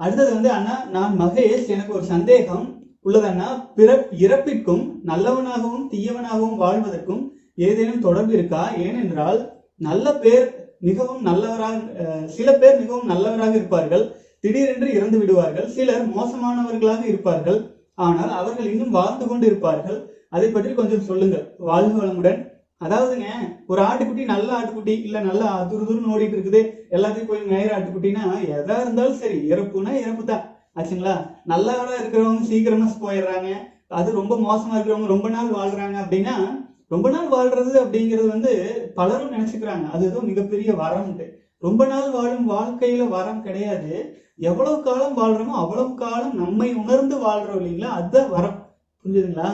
[0.00, 2.66] அடுத்தது வந்து அண்ணா நான் மகேஷ் எனக்கு ஒரு சந்தேகம்
[3.06, 3.48] உள்ளது பிற
[3.78, 7.24] பிறப் இறப்பிற்கும் நல்லவனாகவும் தீயவனாகவும் வாழ்வதற்கும்
[7.66, 8.62] ஏதேனும் தொடர்பு இருக்கா?
[8.84, 9.40] ஏனென்றால்
[9.88, 10.46] நல்ல பேர்
[10.88, 11.76] மிகவும் நல்லவராக
[12.36, 14.04] சில பேர் மிகவும் நல்லவராக இருப்பார்கள்.
[14.46, 15.68] திடீரென்று இறந்து விடுவார்கள்.
[15.76, 17.60] சிலர் மோசமானவர்களாக இருப்பார்கள்.
[18.06, 19.98] ஆனால் அவர்கள் இன்னும் வாழ்ந்து கொண்டு இருப்பார்கள்
[20.36, 21.44] அதை பற்றி கொஞ்சம் சொல்லுங்கள்.
[21.68, 22.40] வாழ்க வளமுடன்.
[22.80, 23.28] அதாவதுங்க
[23.70, 26.60] ஒரு ஆட்டுக்குட்டி நல்ல ஆட்டுக்குட்டி இல்ல நல்லா துருதுருன்னு ஓடிட்டு இருக்குது.
[26.96, 28.24] எல்லாத்தையும் போய் மேயிற ஆட்டுக்குட்டினா
[28.56, 30.44] எதா இருந்தாலும் சரி இறப்புனா இறப்பு தான்.
[30.78, 31.14] ஆச்சுங்களா?
[31.52, 33.50] நல்லவரா இருக்கிறவங்க சீக்கிரமா போயிடுறாங்க.
[33.98, 36.36] அது ரொம்ப மோசமா இருக்கிறவங்க ரொம்ப நாள் வாழ்றாங்க அப்படின்னா
[36.94, 38.52] ரொம்ப நாள் வாழ்றது அப்படிங்கிறது வந்து
[38.98, 39.86] பலரும் நினைச்சுக்கிறாங்க.
[39.94, 41.26] அது ஏதோ மிகப்பெரிய வரம்ட்டு.
[41.62, 43.92] ரொம்ப நாள் வாழும் வாழ்க்கையில வரம் கிடையாது.
[44.40, 47.90] எவ்வளவு காலம் வாழ்றோமோ அவ்வளவு காலம் நம்மை உணர்ந்து வாழ்றோம் இல்லைங்களா?
[47.98, 48.58] அதுதான் வரம்.
[49.04, 49.50] புரிஞ்சுதுங்களா?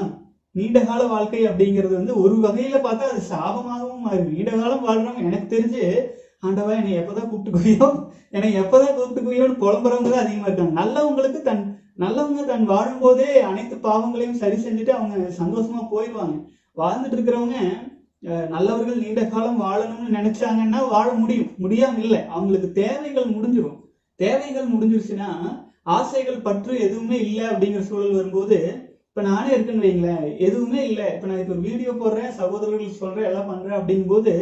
[0.55, 5.47] நீண்ட கால வாழ்க்கை அப்படிங்கிறது வந்து ஒரு வகையில பார்த்தா அது சாபமாகவும் மாறி நீண்ட காலம் வாழ்றவங்க எனக்கு
[5.55, 5.83] தெரிஞ்சு
[6.43, 7.87] ஆண்டவா என்னை எப்பதான் கூப்பிட்டுக்குவியோ
[8.33, 10.75] என்னை எப்பதான் கூப்பிட்டுக்குவியோன்னு புலம்புறவங்க தான் அதிகமா இருக்காங்க.
[10.81, 11.63] நல்லவங்களுக்கு தன்
[11.99, 16.37] நல்லவங்க தன் வாழும்போதே அனைத்து பாவங்களையும் சரி செஞ்சுட்டு அவங்க சந்தோஷமா போயிடுவாங்க.
[16.77, 17.57] வாழ்ந்துட்டு இருக்கிறவங்க
[18.53, 21.51] நல்லவர்கள் நீண்ட காலம் வாழணும்னு நினைச்சாங்கன்னா வாழ முடியும்.
[21.65, 23.79] முடியாம இல்லை அவங்களுக்கு தேவைகள் முடிஞ்சிடும்
[24.21, 25.31] தேவைகள் முடிஞ்சிருச்சுன்னா
[25.97, 28.59] ஆசைகள் பற்று எதுவுமே இல்லை அப்படிங்கிற சூழல் வரும்போது
[29.09, 31.07] இப்போ நானே இருக்குன்னு வைங்களேன் எதுவுமே இல்லை.
[31.15, 34.33] இப்போ நான் இப்போ ஒரு வீடியோ போடுறேன் சகோதரர்கள் சொல்கிறேன் எல்லாம் பண்ணுறேன் அப்படிங்கும்போது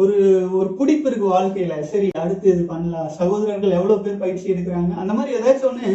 [0.00, 0.16] ஒரு
[0.58, 1.76] ஒரு பிடிப்பு இருக்கு வாழ்க்கையில.
[1.92, 3.08] சரி அடுத்து இது பண்ணலாம்.
[3.20, 4.92] சகோதரர்கள் எவ்வளோ பேர் பயிற்சி எடுக்கிறாங்க?
[5.02, 5.92] அந்த மாதிரி ஏதாச்சும் ஒன்று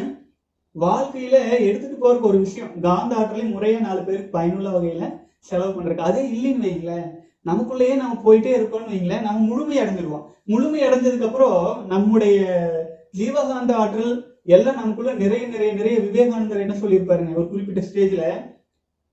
[0.75, 1.35] வாழ்க்கையில
[1.67, 2.71] எடுத்துட்டு போறதுக்கு ஒரு விஷயம்.
[2.87, 5.05] காந்த ஆற்றலை முறையாக நாலு பேருக்கு பயனுள்ள வகையில
[5.49, 6.09] செலவு பண்றதுக்கு.
[6.09, 7.07] அதே இல்லைன்னு வைங்களேன்
[7.45, 10.25] நமக்குள்ளேயே நம்ம போயிட்டே இருக்கோம்னு வைங்களேன் நம்ம முழுமை அடைஞ்சிருவோம்.
[10.45, 12.39] முழுமை அடைஞ்சதுக்கப்புறம் நம்முடைய
[13.17, 17.35] ஜீவகாந்த ஆற்றல் எல்லாம் நமக்குள்ள நிறைய நிறைய நிறைய விவேகானந்தர் என்ன சொல்லியிருப்பாருங்க?
[17.35, 18.53] ஒரு குறிப்பிட்ட ஸ்டேஜில்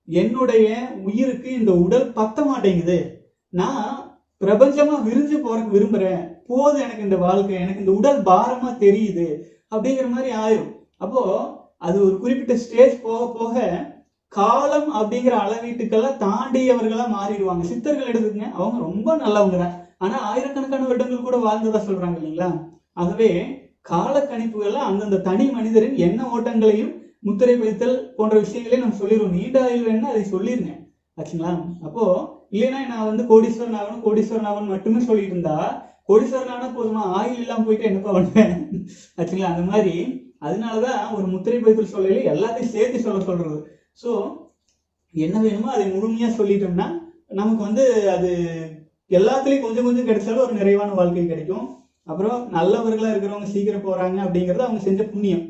[0.05, 0.67] என்னுடைய
[1.03, 3.27] உயிருக்கு இந்த உடல் பத்த மாட்டேங்குது.
[3.49, 6.23] நான் பிரபஞ்சமா விரிஞ்சு போறக்கு விரும்புறேன்.
[6.47, 9.27] போதும் எனக்கு இந்த வாழ்க்கை எனக்கு இந்த உடல் பாரமா தெரியுது.
[9.75, 10.71] அப்படிங்கிற மாதிரி ஆயிரும்.
[10.97, 11.21] அப்போ
[11.77, 13.61] அது ஒரு குறிப்பிட்ட ஸ்டேஜ் போக போக
[14.33, 17.63] காலம் அப்படிங்கிற அளவீட்டுக்கெல்லாம் தாண்டியவர்களா மாறிடுவாங்க.
[17.71, 19.57] சித்தர்கள் எடுத்துக்கங்க அவங்க ரொம்ப நல்லவங்க.
[19.63, 22.49] தான் ஆனா ஆயிரக்கணக்கான வருடங்கள் கூட வாழ்ந்ததா சொல்றாங்க இல்லைங்களா?
[22.97, 23.29] ஆகவே
[23.85, 26.91] கால கணிப்புகள்ல அந்தந்த தனி மனிதரின் எண்ண ஓட்டங்களையும்
[27.23, 30.71] முத்திரை வைத்தல் போன்ற விஷயங்களையும் நம்ம சொல்லிடுவோம் நீண்ட ஆயுள் வேணா அதை சொல்லிருங்க.
[31.17, 31.51] ஆச்சுங்களா?
[31.87, 32.03] அப்போ
[32.51, 35.55] இல்லைன்னா நான் வந்து கோடீஸ்வரன் ஆகணும் கோடீஸ்வரன் ஆகணும் மட்டுமே சொல்லிட்டு இருந்தா
[36.09, 37.03] கோடீஸ்வரன் ஆனா போதுமா?
[37.17, 38.53] ஆயில் இல்லாம போயிட்டு என்னப்பா பண்ணுவேன்
[39.17, 39.51] ஆச்சுங்களா?
[39.53, 39.93] அந்த மாதிரி
[40.41, 43.57] அதனாலதான் ஒரு முத்திரை பதித்தல் சொல்லல எல்லாத்தையும் சேர்த்து சொல்ல சொல்றது.
[44.01, 44.11] ஸோ
[45.11, 46.87] என்ன வேணுமோ அதை முழுமையாக சொல்லிட்டோம்னா
[47.27, 48.29] நமக்கு வந்து அது
[49.11, 51.65] எல்லாத்துலேயும் கொஞ்சம் கொஞ்சம் கிடைச்சாலும் ஒரு நிறைவான வாழ்க்கை கிடைக்கும்.
[52.03, 55.43] அப்புறம் நல்லவர்களாக இருக்கிறவங்க சீக்கிரம் போகிறாங்க அப்படிங்கிறது அவங்க செஞ்ச புண்ணியம்.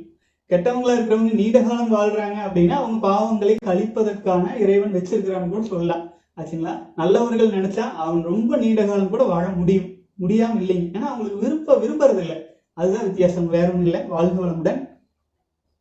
[0.49, 6.03] கெட்டவங்களா இருக்கிறவங்க நீண்ட காலம் வாழ்றாங்க அப்படின்னா அவங்க பாவங்களை கழிப்பதற்கான இறைவன் வச்சிருக்கிறான்னு கூட சொல்லலாம்.
[6.37, 6.73] ஆச்சுங்களா?
[6.95, 9.89] நல்லவர்கள் நினைச்சா அவன் ரொம்ப நீண்ட காலம் கூட வாழ முடியும்.
[10.21, 10.87] முடியாம இல்லைங்க.
[10.93, 12.37] ஏன்னா அவங்களுக்கு விருப்ப விரும்புறது இல்லை.
[12.73, 13.47] அதுதான் வித்தியாசம்.
[13.47, 14.01] வேற ஒன்றும் இல்லை.
[14.07, 14.92] வாழ்க வளமுடன்.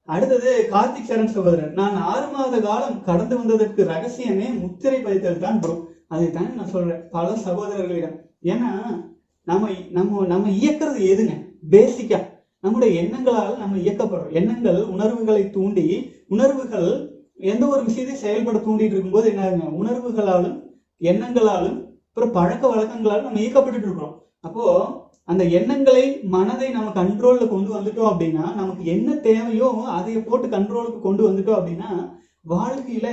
[0.08, 5.74] அடுத்தது கார்த்திக் சரண் சகோதரன் நான் ஆறு மாத காலம் கடந்து வந்ததற்கு ரகசியமே முத்திரை பதித்தல் தான் ப்ரோ
[6.10, 7.02] அதைத்தானே நான் சொல்றேன்.
[7.10, 8.16] பல சகோதரர்களிடம்.
[8.42, 8.70] ஏன்னா
[9.46, 11.34] நம்ம நம்ம நம்ம இயக்கிறது எதுங்க?
[11.70, 12.18] பேசிக்கா
[12.64, 14.34] நம்முடைய எண்ணங்களால் நம்ம இயக்கப்படுறோம்.
[14.40, 15.86] எண்ணங்கள் உணர்வுகளை தூண்டி
[16.28, 16.90] உணர்வுகள்
[17.52, 20.58] எந்த ஒரு விஷயத்தையும் செயல்பட தூண்டிட்டு இருக்கும்போது என்ன உணர்வுகளாலும்
[21.00, 24.16] எண்ணங்களாலும் அப்புறம் பழக்க வழக்கங்களாலும் நம்ம இயக்கப்பட்டுட்டு இருக்கிறோம்.
[24.44, 24.64] அப்போ
[25.24, 31.22] அந்த எண்ணங்களை மனதை நம்ம கண்ட்ரோல்ல கொண்டு வந்துட்டோம் அப்படின்னா நமக்கு என்ன தேவையோ அதை போட்டு கண்ட்ரோலுக்கு கொண்டு
[31.28, 31.90] வந்துட்டோம் அப்படின்னா
[32.48, 33.08] வாழ்க்கையில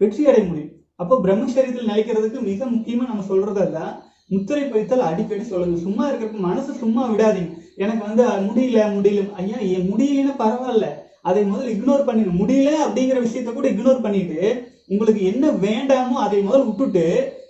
[0.00, 0.72] வெற்றி அடைய முடியும்.
[1.00, 3.78] அப்போ பிரம்மச்சரியத்தில் நிலைக்கிறதுக்கு மிக முக்கியமா நம்ம சொல்றதல்ல
[4.26, 5.78] முத்திரை பதித்தல் அடிக்கடி சொல்லுங்க.
[5.86, 7.52] சும்மா இருக்கிறப்ப மனசு சும்மா விடாதீங்க.
[7.76, 9.22] எனக்கு வந்து முடியல முடியல.
[9.40, 10.86] ஐயா என் முடியலன்னா பரவாயில்ல.
[11.22, 14.40] அதை முதல்ல இக்னோர் பண்ணிடுங்க முடியல அப்படிங்கிற விஷயத்த கூட இக்னோர் பண்ணிட்டு
[14.92, 17.04] உங்களுக்கு என்ன வேண்டாமோ அதை முதல்ல விட்டுட்டு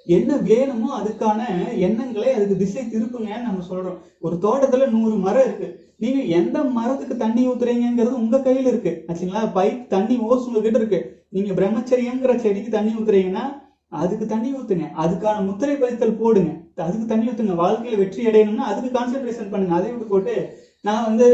[0.05, 1.41] என்ன வேணுமோ அதுக்கான
[1.77, 3.99] எண்ணங்களை அதுக்கு திசை திருப்புங்கன்னு நம்ம சொல்றோம்.
[4.21, 5.95] ஒரு தோட்டத்துல நூறு மரம் இருக்கு.
[5.99, 9.05] நீங்க எந்த மரத்துக்கு தண்ணி ஊத்துறீங்கிறது உங்க கையில இருக்கு.
[9.07, 9.43] ஆச்சுங்களா?
[9.55, 11.27] பைப் தண்ணி ஓஸ் உங்ககிட்ட இருக்கு.
[11.29, 13.45] நீங்க பிரம்மச்சரியங்கிற செடிக்கு தண்ணி ஊத்துறீங்கன்னா
[13.88, 14.87] அதுக்கு தண்ணி ஊத்துங்க.
[14.99, 16.53] அதுக்கான முத்திரை பதித்தல் போடுங்க.
[16.77, 17.62] அதுக்கு தண்ணி ஊத்துங்க.
[17.65, 19.75] வாழ்க்கையில வெற்றி அடையணும்னா அதுக்கு கான்சென்ட்ரேஷன் பண்ணுங்க.
[19.75, 21.27] அதை விட்டு போட்டு நான் வந்து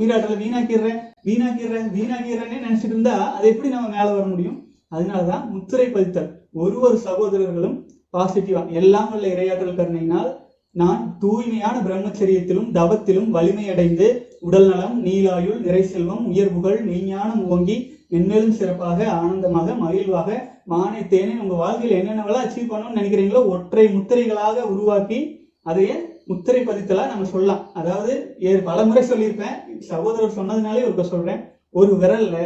[0.00, 4.66] உயிராற்றலை வீணாக்கிடுறேன் வீணாக்கிடுறேன் வீணாக்கிடுறேன்னே நினைச்சிட்டு இருந்தா அது எப்படி நம்ம மேல வர முடியும்?
[4.90, 6.30] அதனாலதான் முத்திரை பதித்தல்.
[6.52, 15.04] ஒரு ஒரு சகோதரர்களும் பாசிட்டிவா எல்லாம் உள்ள இரையாற்றல் கருணையினால் நான் தூய்மையான பிரம்மச்சரியத்திலும் தவத்திலும் வலிமையடைந்து உடல் நலம்
[15.04, 22.48] நீலாயுள் நிறை செல்வம் உயர்வுகள் மெய்ஞானம் ஓங்கி மென்மேலும் சிறப்பாக ஆனந்தமாக மகிழ்வாக மானை தேனை உங்க வாழ்க்கையில் என்னென்னவெல்லாம்
[22.48, 25.94] அச்சீவ் பண்ணணும்னு நினைக்கிறீங்களோ ஒற்றை முத்திரைகளாக உருவாக்கி அதையே
[26.26, 27.70] முத்திரை பதித்தலா நம்ம சொல்லலாம்.
[27.74, 29.78] அதாவது ஏ- பல முறை சொல்லியிருப்பேன்.
[29.78, 31.40] சகோதரர் சொன்னதுனாலே ஒரு சொல்றேன்.
[31.70, 32.36] ஒரு விரல்ல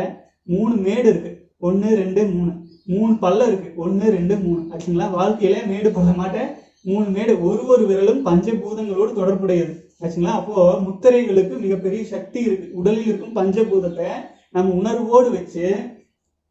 [0.45, 1.49] மூணு மேடு இருக்கு.
[1.59, 2.64] ஒன்று ரெண்டு மூணு.
[2.85, 3.73] மூணு பல்லம் இருக்கு.
[3.77, 4.67] ஒன்று ரெண்டு மூணு.
[4.71, 5.09] ஆச்சுங்களா?
[5.19, 6.49] வாழ்க்கையில மேடு மாட்டேன்.
[6.83, 9.91] மூணு மேடு ஒரு ஒரு விரலும் பஞ்சபூதங்களோடு தொடர்புடையது.
[10.01, 10.33] ஆச்சுங்களா?
[10.33, 12.71] அப்போ முத்திரைகளுக்கு மிகப்பெரிய சக்தி இருக்கு.
[12.73, 14.07] உடலில் இருக்கும் பஞ்சபூதத்தை
[14.51, 15.77] நம்ம உணர்வோடு வச்சு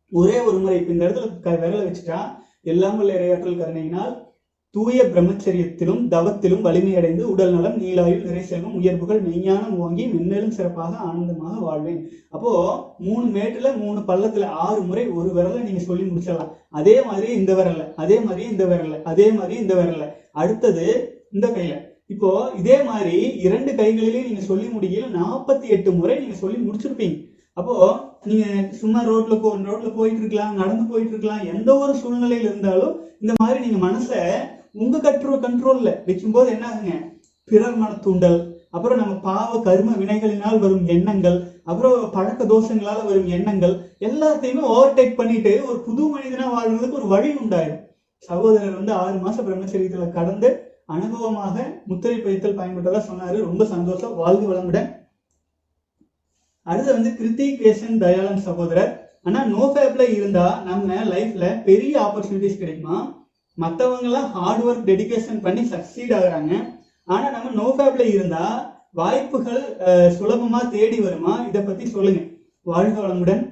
[0.10, 2.20] ஒரே ஒரு முறை இப்போ இந்த இடத்துல க- விரலை வச்சுட்டா
[2.62, 4.33] எல்லாம் வல்ல இறையாற்றல் கருணையினால்
[4.76, 12.00] தூய பிரம்மச்சரியத்திலும் தவத்திலும் வலிமையடைந்து உடல் நலம் நீலாயுள் நிறைசெல்வம் உயர்வுகள் மெய்ஞானம் ஓங்கி மென்மேலும் சிறப்பாக ஆனந்தமாக வாழ்வேன்.
[12.36, 12.52] அப்போ
[13.08, 16.54] மூணு மேட்டுல மூணு பள்ளத்துல ஆறு முறை ஒரு விரல நீங்க சொல்லி முடிச்சிடலாம்.
[16.80, 20.08] அதே மாதிரி இந்த விரல அதே மாதிரி இந்த விரல அதே மாதிரி இந்த விரல
[20.44, 20.88] அடுத்தது
[21.36, 21.76] இந்த கையில.
[22.14, 22.32] இப்போ
[22.62, 27.20] இதே மாதிரி இரண்டு கைகளிலையும் நீங்க சொல்லி முடியல நாற்பத்தி எட்டு முறை நீங்க சொல்லி முடிச்சிருப்பீங்க.
[27.58, 27.76] அப்போ
[28.30, 28.46] நீங்க
[28.82, 33.60] சும்மா ரோட்ல போ ரோட்ல போயிட்டு இருக்கலாம் நடந்து போயிட்டு இருக்கலாம் எந்த ஒரு சூழ்நிலையில இருந்தாலும் இந்த மாதிரி
[33.66, 34.22] நீங்க மனசை
[34.76, 36.94] உங்க கற்று கண்ட்ரோல்ல வைக்கும்போது என்ன ஆகுங்க
[37.48, 38.38] பிறர் மன தூண்டல்
[38.70, 45.52] அப்புறம் நம்ம பாவ கர்ம வினைகளினால் வரும் எண்ணங்கள் அப்புறம் பழக்க தோஷங்களால வரும் எண்ணங்கள் எல்லாத்தையுமே ஓவர்டேக் பண்ணிட்டு
[45.66, 47.82] ஒரு புது மனிதனா வாழ்றதுக்கு ஒரு வழி உண்டாயிரும்
[48.30, 50.50] சகோதரர் வந்து ஆறு மாசம் பிரம்மச்சரியத்துல கடந்து
[50.90, 51.56] அனுபவமாக
[51.86, 53.38] முத்திரை பதித்தல் பயன்பட்டதா சொன்னாரு.
[53.40, 54.16] ரொம்ப சந்தோஷம்.
[54.16, 54.88] வாழ்ந்து வளமுடன்.
[56.66, 58.92] அடுத்து வந்து கிருத்திகேசன் தயாளன் சகோதரர்.
[59.26, 62.98] ஆனா நோ ஃபேப்ல இருந்தா நம்ம லைஃப்ல பெரிய ஆப்பர்ச்சுனிட்டிஸ் கிடைக்குமா?
[63.62, 66.54] மற்றவங்களாம் ஹார்ட் ஒர்க் டெடிகேஷன் பண்ணி சக்சீட் ஆகுறாங்க.
[67.14, 68.60] ஆனால் நம்ம நோ ஃபேப்ல இருந்தால்
[69.00, 69.64] வாய்ப்புகள்
[70.16, 71.34] சுலபமாக தேடி வருமா?
[71.50, 72.30] இதை பற்றி சொல்லுங்கள்
[72.72, 73.44] வாழ்க வளமுடன்.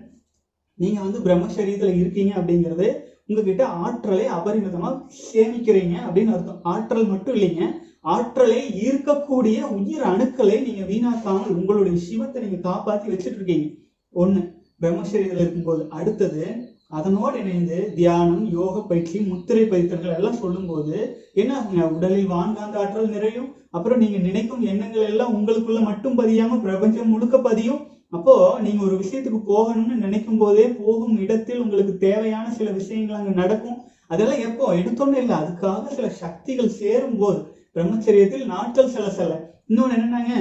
[0.81, 2.87] நீங்கள் வந்து பிரம்மசரீரத்தில் இருக்கீங்க அப்படிங்கிறது
[3.29, 4.95] உங்ககிட்ட ஆற்றலை அபரிமிதமாக
[5.27, 6.61] சேமிக்கிறீங்க அப்படின்னு அர்த்தம்.
[6.71, 7.65] ஆற்றல் மட்டும் இல்லைங்க.
[8.13, 13.67] ஆற்றலை ஈர்க்கக்கூடிய உயிர் அணுக்களை நீங்கள் வீணாக்காமல் உங்களுடைய சிவத்தை நீங்கள் காப்பாற்றி வச்சுட்டு இருக்கீங்க.
[14.13, 14.41] ஒன்று
[14.81, 15.83] பிரம்மசரீரத்தில் இருக்கும்போது.
[15.97, 16.43] அடுத்தது
[16.91, 20.95] அதனோடு இணைந்து தியானம் யோக பயிற்சி முத்திரை பயிற்சிகள் எல்லாம் சொல்லும்போது
[21.33, 23.47] என்ன ஆகுங்க உடலில் வான்காந்த ஆற்றல் நிறையும்.
[23.69, 27.81] அப்புறம் நீங்க நினைக்கும் எண்ணங்கள் எல்லாம் உங்களுக்குள்ள மட்டும் பதியாம பிரபஞ்சம் முழுக்க பதியும்.
[28.13, 33.77] அப்போ நீங்க ஒரு விஷயத்துக்கு போகணும்னு நினைக்கும் போதே போகும் இடத்தில் உங்களுக்கு தேவையான சில விஷயங்கள் அங்கே நடக்கும்.
[34.09, 34.65] அதெல்லாம் எப்போ?
[34.79, 35.35] எடுத்தோன்னே இல்லை.
[35.41, 37.39] அதுக்காக சில சக்திகள் சேரும் போது
[37.75, 39.31] பிரம்மச்சரியத்தில் நாட்கள் சில சில
[39.69, 40.33] இன்னொன்று என்னன்னாங்க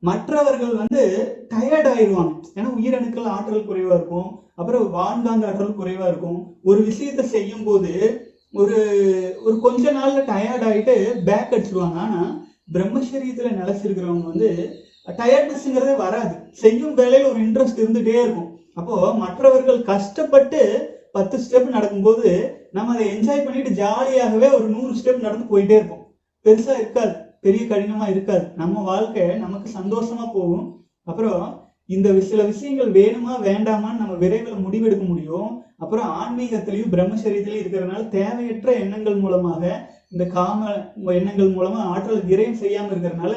[0.00, 1.02] மற்றவர்கள் வந்து
[1.54, 2.32] டயர்ட் ஆயிடுவாங்க.
[2.54, 4.30] ஏன்னா உயிரணுக்கள் ஆற்றல் குறைவா இருக்கும்.
[4.54, 6.56] அப்புறம் வான்காந்த ஆற்றல் குறைவா இருக்கும்.
[6.62, 7.92] ஒரு விஷயத்தை செய்யும் போது
[8.52, 8.76] ஒரு
[9.44, 11.98] ஒரு கொஞ்ச நாள்ல டயர்ட் ஆயிட்டு பேக் அடிச்சிருவாங்க.
[12.04, 14.74] ஆனா பிரம்மசரியத்துல நிலைச்சிருக்கிறவங்க வந்து
[15.06, 16.36] டயர்ட்னஸ்ங்கிறதே வராது.
[16.52, 18.58] செய்யும் வேலையில ஒரு இன்ட்ரெஸ்ட் இருந்துட்டே இருக்கும்.
[18.74, 20.60] அப்போ மற்றவர்கள் கஷ்டப்பட்டு
[21.12, 22.30] பத்து ஸ்டெப் நடக்கும்போது
[22.72, 26.04] நம்ம அதை என்ஜாய் பண்ணிட்டு ஜாலியாகவே ஒரு நூறு ஸ்டெப் நடந்து போயிட்டே இருப்போம்.
[26.44, 27.14] பெருசா இருக்காது.
[27.40, 28.44] பெரிய கடினமா இருக்காது.
[28.56, 30.66] நம்ம வாழ்க்கை நமக்கு சந்தோஷமா போகும்.
[31.04, 31.42] அப்புறம்
[31.86, 35.48] இந்த சில விஷயங்கள் வேணுமா வேண்டாமான்னு நம்ம விரைவில் முடிவெடுக்க முடியும்.
[35.82, 39.62] அப்புறம் ஆன்மீகத்திலையும் பிரம்மச்சரியத்திலையும் இருக்கிறதுனால தேவையற்ற எண்ணங்கள் மூலமாக
[40.10, 40.70] இந்த காம
[41.18, 43.34] எண்ணங்கள் மூலமா ஆற்றல் விரயம் செய்யாம இருக்கிறதுனால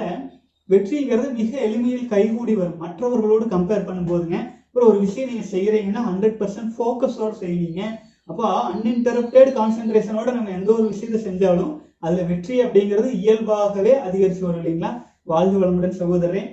[0.69, 2.81] வெற்றிங்கிறது மிக எளிமையில் கைகூடி வரும்.
[2.83, 4.37] மற்றவர்களோடு கம்பேர் பண்ணும்போதுங்க
[4.67, 7.81] அப்புறம் ஒரு விஷயம் நீங்க செய்யறீங்கன்னா ஹண்ட்ரட் பர்சன்ட் ஃபோக்கஸோடு செய்வீங்க.
[8.29, 14.91] அப்போ அன்இன்டரப்டட் கான்சென்ட்ரேஷனோட நம்ம எந்த ஒரு விஷயத்தை செஞ்சாலும் அதுல வெற்றி அப்படிங்கிறது இயல்பாகவே அதிகரிச்சு வரும் இல்லைங்களா?
[15.31, 16.43] வாழ்ந்து வளமுடன் சகோதரரே.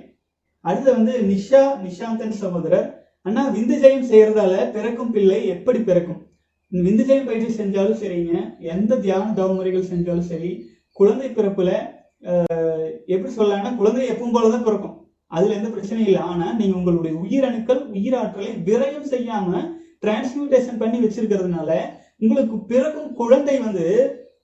[0.65, 2.87] அடுத்து வந்து நிஷா நிஷாந்தன் சகோதரர்.
[3.25, 6.19] அண்ணா விந்து ஜெயம் செய்யறதால பிறக்கும் பிள்ளை எப்படி பிறக்கும்?
[6.71, 8.33] விந்து ஜெயம் பயிற்சி செஞ்சாலும் சரிங்க.
[8.73, 10.51] எந்த தியான தவ முறைகள் செஞ்சாலும் சரி
[10.99, 11.71] குழந்தை பிறப்புல
[13.13, 14.95] எப்படி சொல்லலாம்னா குழந்தை எப்பவும் போலதான் பிறக்கும்.
[15.31, 16.21] அதுல எந்த பிரச்சனையும் இல்லை.
[16.31, 19.61] ஆனா நீங்க உங்களுடைய உயிரணுக்கள் உயிராற்றலை விரயம் செய்யாம
[20.03, 21.71] டிரான்ஸ்மியூட்டேஷன் பண்ணி வச்சிருக்கிறதுனால
[22.23, 23.85] உங்களுக்கு பிறக்கும் குழந்தை வந்து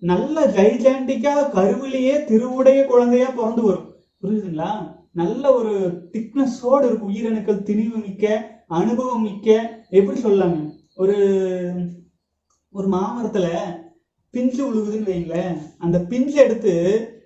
[0.01, 3.87] நல்ல ஜைஜாண்டிக்கா கருவிலேயே திருவுடைய குழந்தையா பிறந்து வரும்.
[4.21, 4.71] புரியுதுங்களா?
[5.13, 5.73] நல்ல ஒரு
[6.11, 7.09] திக்னஸோடு இருக்கும்.
[7.09, 8.25] உயிரணுக்கள் திணிவு மிக்க
[8.67, 9.79] அனுபவம் மிக்க.
[9.89, 10.59] எப்படி சொல்லலாங்க?
[10.95, 11.17] ஒரு
[12.71, 13.47] ஒரு மாமரத்துல
[14.29, 16.73] பிஞ்சு உழுகுதுன்னு வைங்களேன் அந்த பிஞ்சு எடுத்து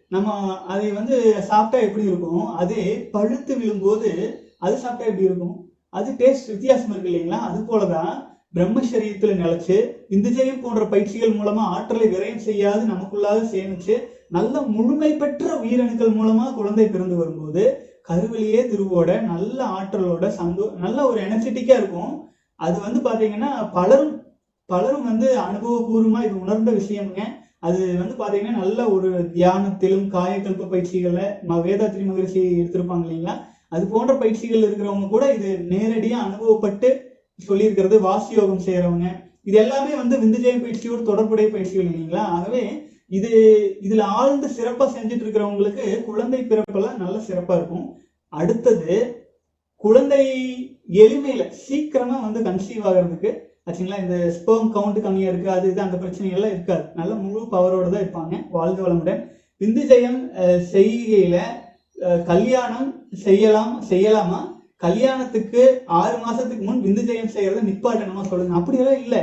[0.09, 2.45] நம்ம அதை வந்து சாப்பிட்டா எப்படி இருக்கும்?
[2.45, 4.09] அது பழுத்து விழும்போது
[4.59, 5.71] அது சாப்பிட்டா எப்படி இருக்கும்?
[5.89, 7.39] அது டேஸ்ட் வித்தியாசம் இருக்கு இல்லைங்களா?
[7.47, 8.13] அது போலதான்
[8.55, 16.15] பிரம்மச்சரியத்துல நிலைச்சு விந்துஜயம் போன்ற பயிற்சிகள் மூலமா ஆற்றலை விரயம் செய்யாது நமக்குள்ளாக சேமிச்சு நல்ல முழுமை பெற்ற உயிரணுக்கள்
[16.15, 22.29] மூலமா குழந்தை பிறந்து வரும்போது கருவிலேயே திருவோட நல்ல ஆற்றலோட சந்தோ நல்ல ஒரு எனர்ஜெட்டிக்கா இருக்கும்.
[22.55, 24.21] அது வந்து பாத்தீங்கன்னா பலரும்
[24.65, 27.19] பலரும் வந்து அனுபவபூர்வமா இது உணர்ந்த விஷயம்ங்க.
[27.59, 33.37] அது வந்து பாத்தீங்கன்னா நல்ல ஒரு தியானத்திலும் காயக்கல்ப பயிற்சிகளை ம- வேதாத்ரி மகரிஷி எடுத்திருப்பாங்க இல்லைங்களா?
[33.69, 37.10] அது போன்ற பயிற்சிகள் இருக்கிறவங்க கூட இது நேரடியாக அனுபவப்பட்டு
[37.47, 39.09] சொல்லியிருக்கிறது வாசி யோகம் செய்கிறவங்க
[39.49, 42.23] இது எல்லாமே வந்து விந்துஜய பயிற்சியோடு தொடர்புடைய பயிற்சிகள் இல்லைங்களா?
[42.37, 42.63] ஆகவே
[43.17, 43.29] இது
[43.85, 47.87] இதில் ஆழ்ந்து சிறப்பாக செஞ்சுட்டு இருக்கிறவங்களுக்கு குழந்தை பிறப்பெல்லாம் நல்ல சிறப்பாக இருக்கும்.
[48.39, 48.95] அடுத்தது
[49.83, 50.23] குழந்தை
[51.03, 53.31] எளிமையில் சீக்கிரமாக வந்து கன்சீவ் ஆகிறதுக்கு
[53.67, 53.97] ஆச்சுங்களா?
[54.03, 56.85] இந்த ஸ்பேம் கவுண்ட் கம்மியாக இருக்குது அது இது அந்த பிரச்சனை எல்லாம் இருக்காது.
[56.99, 59.21] நல்ல முழு பவரோடு தான் இருப்பாங்க வாழ்க வளமுடன்.
[59.61, 60.21] விந்து ஜெயம்
[62.29, 62.89] கல்யாணம்
[63.25, 64.41] செய்யலாம் செய்யலாமா?
[64.81, 65.61] கல்யாணத்துக்கு
[65.99, 68.53] ஆறு மாசத்துக்கு முன் விந்து ஜெயம் செய்யறத நிப்பாட்டணுமா சொல்லுங்க.
[68.53, 69.15] அப்படியெல்லாம் இல்ல.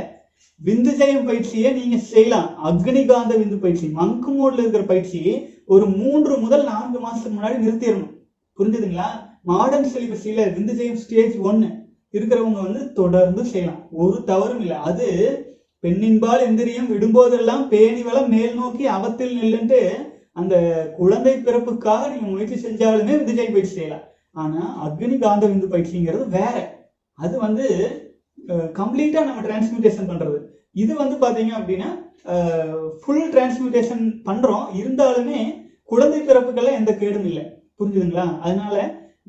[0.65, 2.47] விந்து ஜெயம் பயிற்சியை நீங்க செய்யலாம்.
[2.65, 5.21] அக்னிகாந்த விந்து பயிற்சி மங்கு மோட்ல இருக்கிற பயிற்சி
[5.65, 8.13] ஒரு மூன்று முதல் நான்கு மாசத்துக்கு முன்னாடி நிறுத்திடணும்.
[8.57, 9.09] புரிஞ்சுதுங்களா?
[9.43, 11.67] மாடர்ன் சிலிபஸில விந்து ஜெயம் ஸ்டேஜ் ஒன்னு
[12.13, 13.81] இருக்கிறவங்க வந்து தொடர்ந்து செய்யலாம்.
[14.03, 14.77] ஒரு தவறும் இல்லை.
[14.89, 15.07] அது
[15.83, 19.81] பெண்ணின்பால் எந்திரியம் விடும்போதெல்லாம் பேணி வளம் மேல் நோக்கி அவத்தில் நில்லுன்ட்டு
[20.33, 20.55] அந்த
[20.97, 24.05] குழந்தை பிறப்புக்காக நீங்க முயற்சி செஞ்சாலுமே விந்துஜெயம் பயிற்சி செய்யலாம்.
[24.35, 26.55] ஆனால் அக்னி காந்த விந்து பயிற்சிங்கிறது வேற.
[27.19, 27.65] அது வந்து
[28.79, 30.37] கம்ப்ளீட்டாக நம்ம டிரான்ஸ்மியூட்டேஷன் பண்ணுறது
[30.75, 31.89] இது வந்து பார்த்தீங்க அப்படின்னா
[33.01, 35.39] ஃபுல் டிரான்ஸ்மியூட்டேஷன் பண்ணுறோம் இருந்தாலுமே
[35.91, 37.43] குழந்தை பிறப்புக்கெல்லாம் எந்த கேடும் இல்லை.
[37.79, 38.25] புரிஞ்சுதுங்களா?
[38.45, 38.75] அதனால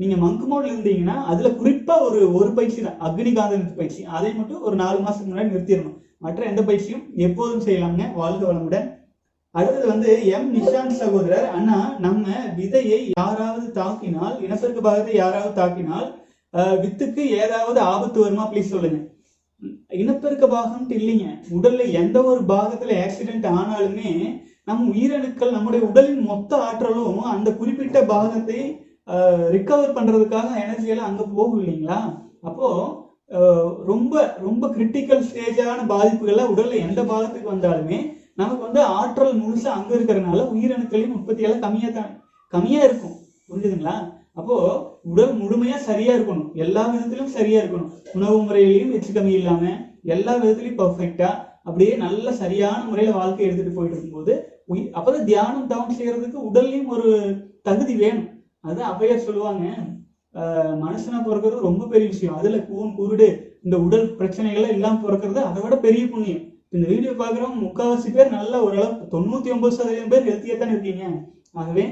[0.00, 3.00] நீங்கள் மங்கு மோடில் இருந்தீங்கன்னா அதில் குறிப்பாக ஒரு ஒரு பயிற்சி தான்.
[3.06, 4.02] அக்னிகாந்த விந்து பயிற்சி.
[4.16, 5.98] அதை மட்டும் ஒரு நாலு மாதத்துக்கு முன்னாடி நிறுத்திடணும்.
[6.24, 8.88] மற்ற எந்த பயிற்சியும் எப்போதும் செய்யலாம்னு வாழ்க வளமுடன்.
[9.54, 12.24] அடுத்தது வந்து எம் நிஷாந்த் சகோதரர் அண்ணா நம்ம
[12.58, 16.08] விதையை யாராவது தாக்கினால் இனப்பெருக்க பாகத்தை யாராவது தாக்கினால்
[16.82, 18.44] வித்துக்கு ஏதாவது ஆபத்து வருமா?
[18.50, 18.98] ப்ளீஸ் சொல்லுங்க.
[19.92, 21.26] இனப்பெருக்க பாகம்ட்டு இல்லைங்க.
[21.56, 24.12] உடல்ல எந்த ஒரு பாகத்துல ஆக்சிடென்ட் ஆனாலுமே
[24.68, 28.60] நம் உயிரணுக்கள் நம்முடைய உடலின் மொத்த ஆற்றலும் அந்த குறிப்பிட்ட பாகத்தை
[29.54, 32.00] ரிக்கவர் பண்றதுக்காக எனர்ஜியெல்லாம் அங்க போகும் இல்லைங்களா?
[32.48, 32.68] அப்போ
[33.90, 37.98] ரொம்ப ரொம்ப கிரிட்டிக்கல் ஸ்டேஜான பாதிப்புகள்லாம் உடல்ல எந்த பாகத்துக்கு வந்தாலுமே
[38.40, 42.12] நமக்கு வந்து ஆற்றல் முழுசா அங்க இருக்கிறதுனால உயிரணுக்களின் உற்பத்தி எல்லாம் கம்மியா தான்
[42.48, 43.16] கம்மியா இருக்கும்.
[43.48, 43.94] புரிஞ்சுதுங்களா?
[44.34, 44.54] அப்போ
[45.02, 46.52] உடல் முழுமையா சரியா இருக்கணும்.
[46.52, 47.90] எல்லா விதத்திலும் சரியா இருக்கணும்.
[48.14, 49.70] உணவு முறையிலையும் எச்சு கம்மி இல்லாம
[50.04, 51.28] எல்லா விதத்திலையும் பர்ஃபெக்டா
[51.62, 57.08] அப்படியே நல்ல சரியான முறையில வாழ்க்கை எடுத்துட்டு போயிட்டு இருக்கும்போது உயி- அப்பதான் தியானம் தவம் செய்யறதுக்கு உடல்லையும் ஒரு
[57.62, 58.28] தகுதி வேணும்.
[58.60, 59.64] அது அவையார் சொல்லுவாங்க.
[60.84, 62.36] மனுஷனா பிறக்கிறது ரொம்ப பெரிய விஷயம்.
[62.36, 63.28] அதுல கூன் குருடு
[63.62, 66.44] இந்த உடல் பிரச்சனைகள் எல்லாம் பிறக்கிறது அதை விட பெரிய புண்ணியம்.
[66.74, 71.04] இந்த வீடியோ பார்க்குறவங்க முக்காவாசி பேர் நல்ல ஓரளவுக்கு தொண்ணூற்றி ஒன்பது சதவீதம் பேர் ஹெல்த்தியாக தான் இருக்கீங்க.
[71.60, 71.84] ஆகவே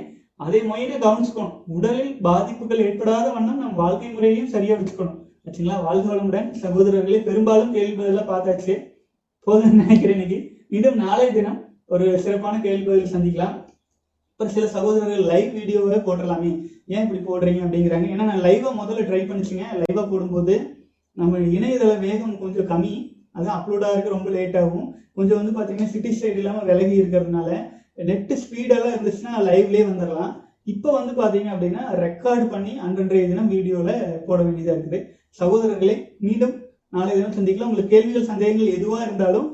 [0.45, 1.55] அதே மொயில கவனிச்சுக்கணும்.
[1.77, 5.17] உடலில் பாதிப்புகள் ஏற்படாத வண்ணம் நம் வாழ்க்கை முறையையும் சரியாக வச்சுக்கணும்.
[5.47, 5.79] ஆச்சுங்களா?
[5.87, 6.49] வாழ்க வளமுடன்.
[6.63, 8.77] சகோதரர்களே பெரும்பாலும் கேள்வி பதிலாக பார்த்தாச்சு.
[9.47, 10.39] போதும் நினைக்கிறேன் இன்னைக்கு.
[10.73, 11.59] மீண்டும் நாளைய தினம்
[11.95, 13.57] ஒரு சிறப்பான கேள்வி பதில் சந்திக்கலாம்.
[14.33, 16.51] அப்புறம் சில சகோதரர்கள் லைவ் வீடியோவை போட்டுடலாமே.
[16.95, 18.09] ஏன் இப்படி போடுறீங்க அப்படிங்கிறாங்க.
[18.15, 19.65] ஏன்னா நான் லைவாக முதல்ல ட்ரை பண்ணிச்சுங்க.
[19.83, 20.57] லைவாக போடும்போது
[21.21, 22.95] நம்ம இணையதள வேகம் கொஞ்சம் கம்மி.
[23.39, 24.87] அதுவும் அப்லோட் ஆகிறதுக்கு ரொம்ப லேட் ஆகும்.
[25.19, 27.51] கொஞ்சம் வந்து பார்த்தீங்கன்னா சிட்டி சைடு இல்லாமல் விலகி இருக்கிறதுனால
[28.09, 30.33] நெட்டு ஸ்பீடெல்லாம் இருந்துச்சுன்னா லைவ்லேயே வந்துடலாம்
[30.73, 34.99] இப்போ வந்து பார்த்தீங்க அப்படின்னா ரெக்கார்ட் பண்ணி அன்றன்றைய தினம் வீடியோவில் போட வேண்டியதாக இருக்குது.
[35.41, 35.95] சகோதரர்களே
[36.27, 36.55] மீண்டும்
[36.97, 37.71] நாளை தினம் சந்திக்கலாம்.
[37.71, 39.49] உங்களுக்கு கேள்விகள் சந்தேகங்கள் எதுவாக இருந்தாலும்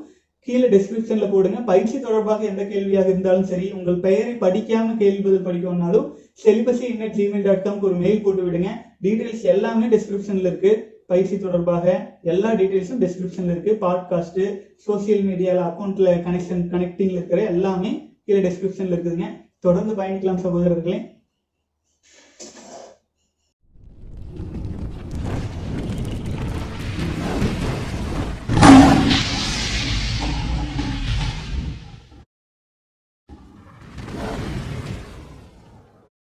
[0.47, 1.59] கீழே டிஸ்கிரிப்ஷனில் போடுங்க.
[1.69, 6.09] பயிற்சி தொடர்பாக எந்த கேள்வியாக இருந்தாலும் சரி உங்கள் பெயரை படிக்காமல் கேள்வி பதில் படிக்கணும்னாலும்
[6.43, 8.71] செலிபசி இன்னட் ஜிமெயில் டாட் காம்க்கு ஒரு மெயில் போட்டு விடுங்க.
[9.05, 13.77] டீட்டெயில்ஸ் எல்லாமே டிஸ்கிரிப்ஷனில் இருக்குது பயிற்சி தொடர்பாக எல்லா டீட்டெயில்ஸும் டிஸ்கிரிப்ஷனில் இருக்கு.
[13.81, 19.23] பாட்காஸ்ட் சோஷியல் மீடியாவில் அக்கௌண்ட்ல கனெக்ஷன் கனெக்டிங்கில் இருக்கிற எல்லாமே கீழே டிஸ்கிரிப்ஷனில் இருக்குதுங்க.
[19.59, 21.14] தொடர்ந்து பயணிக்கலாம் சகோதரர்களே.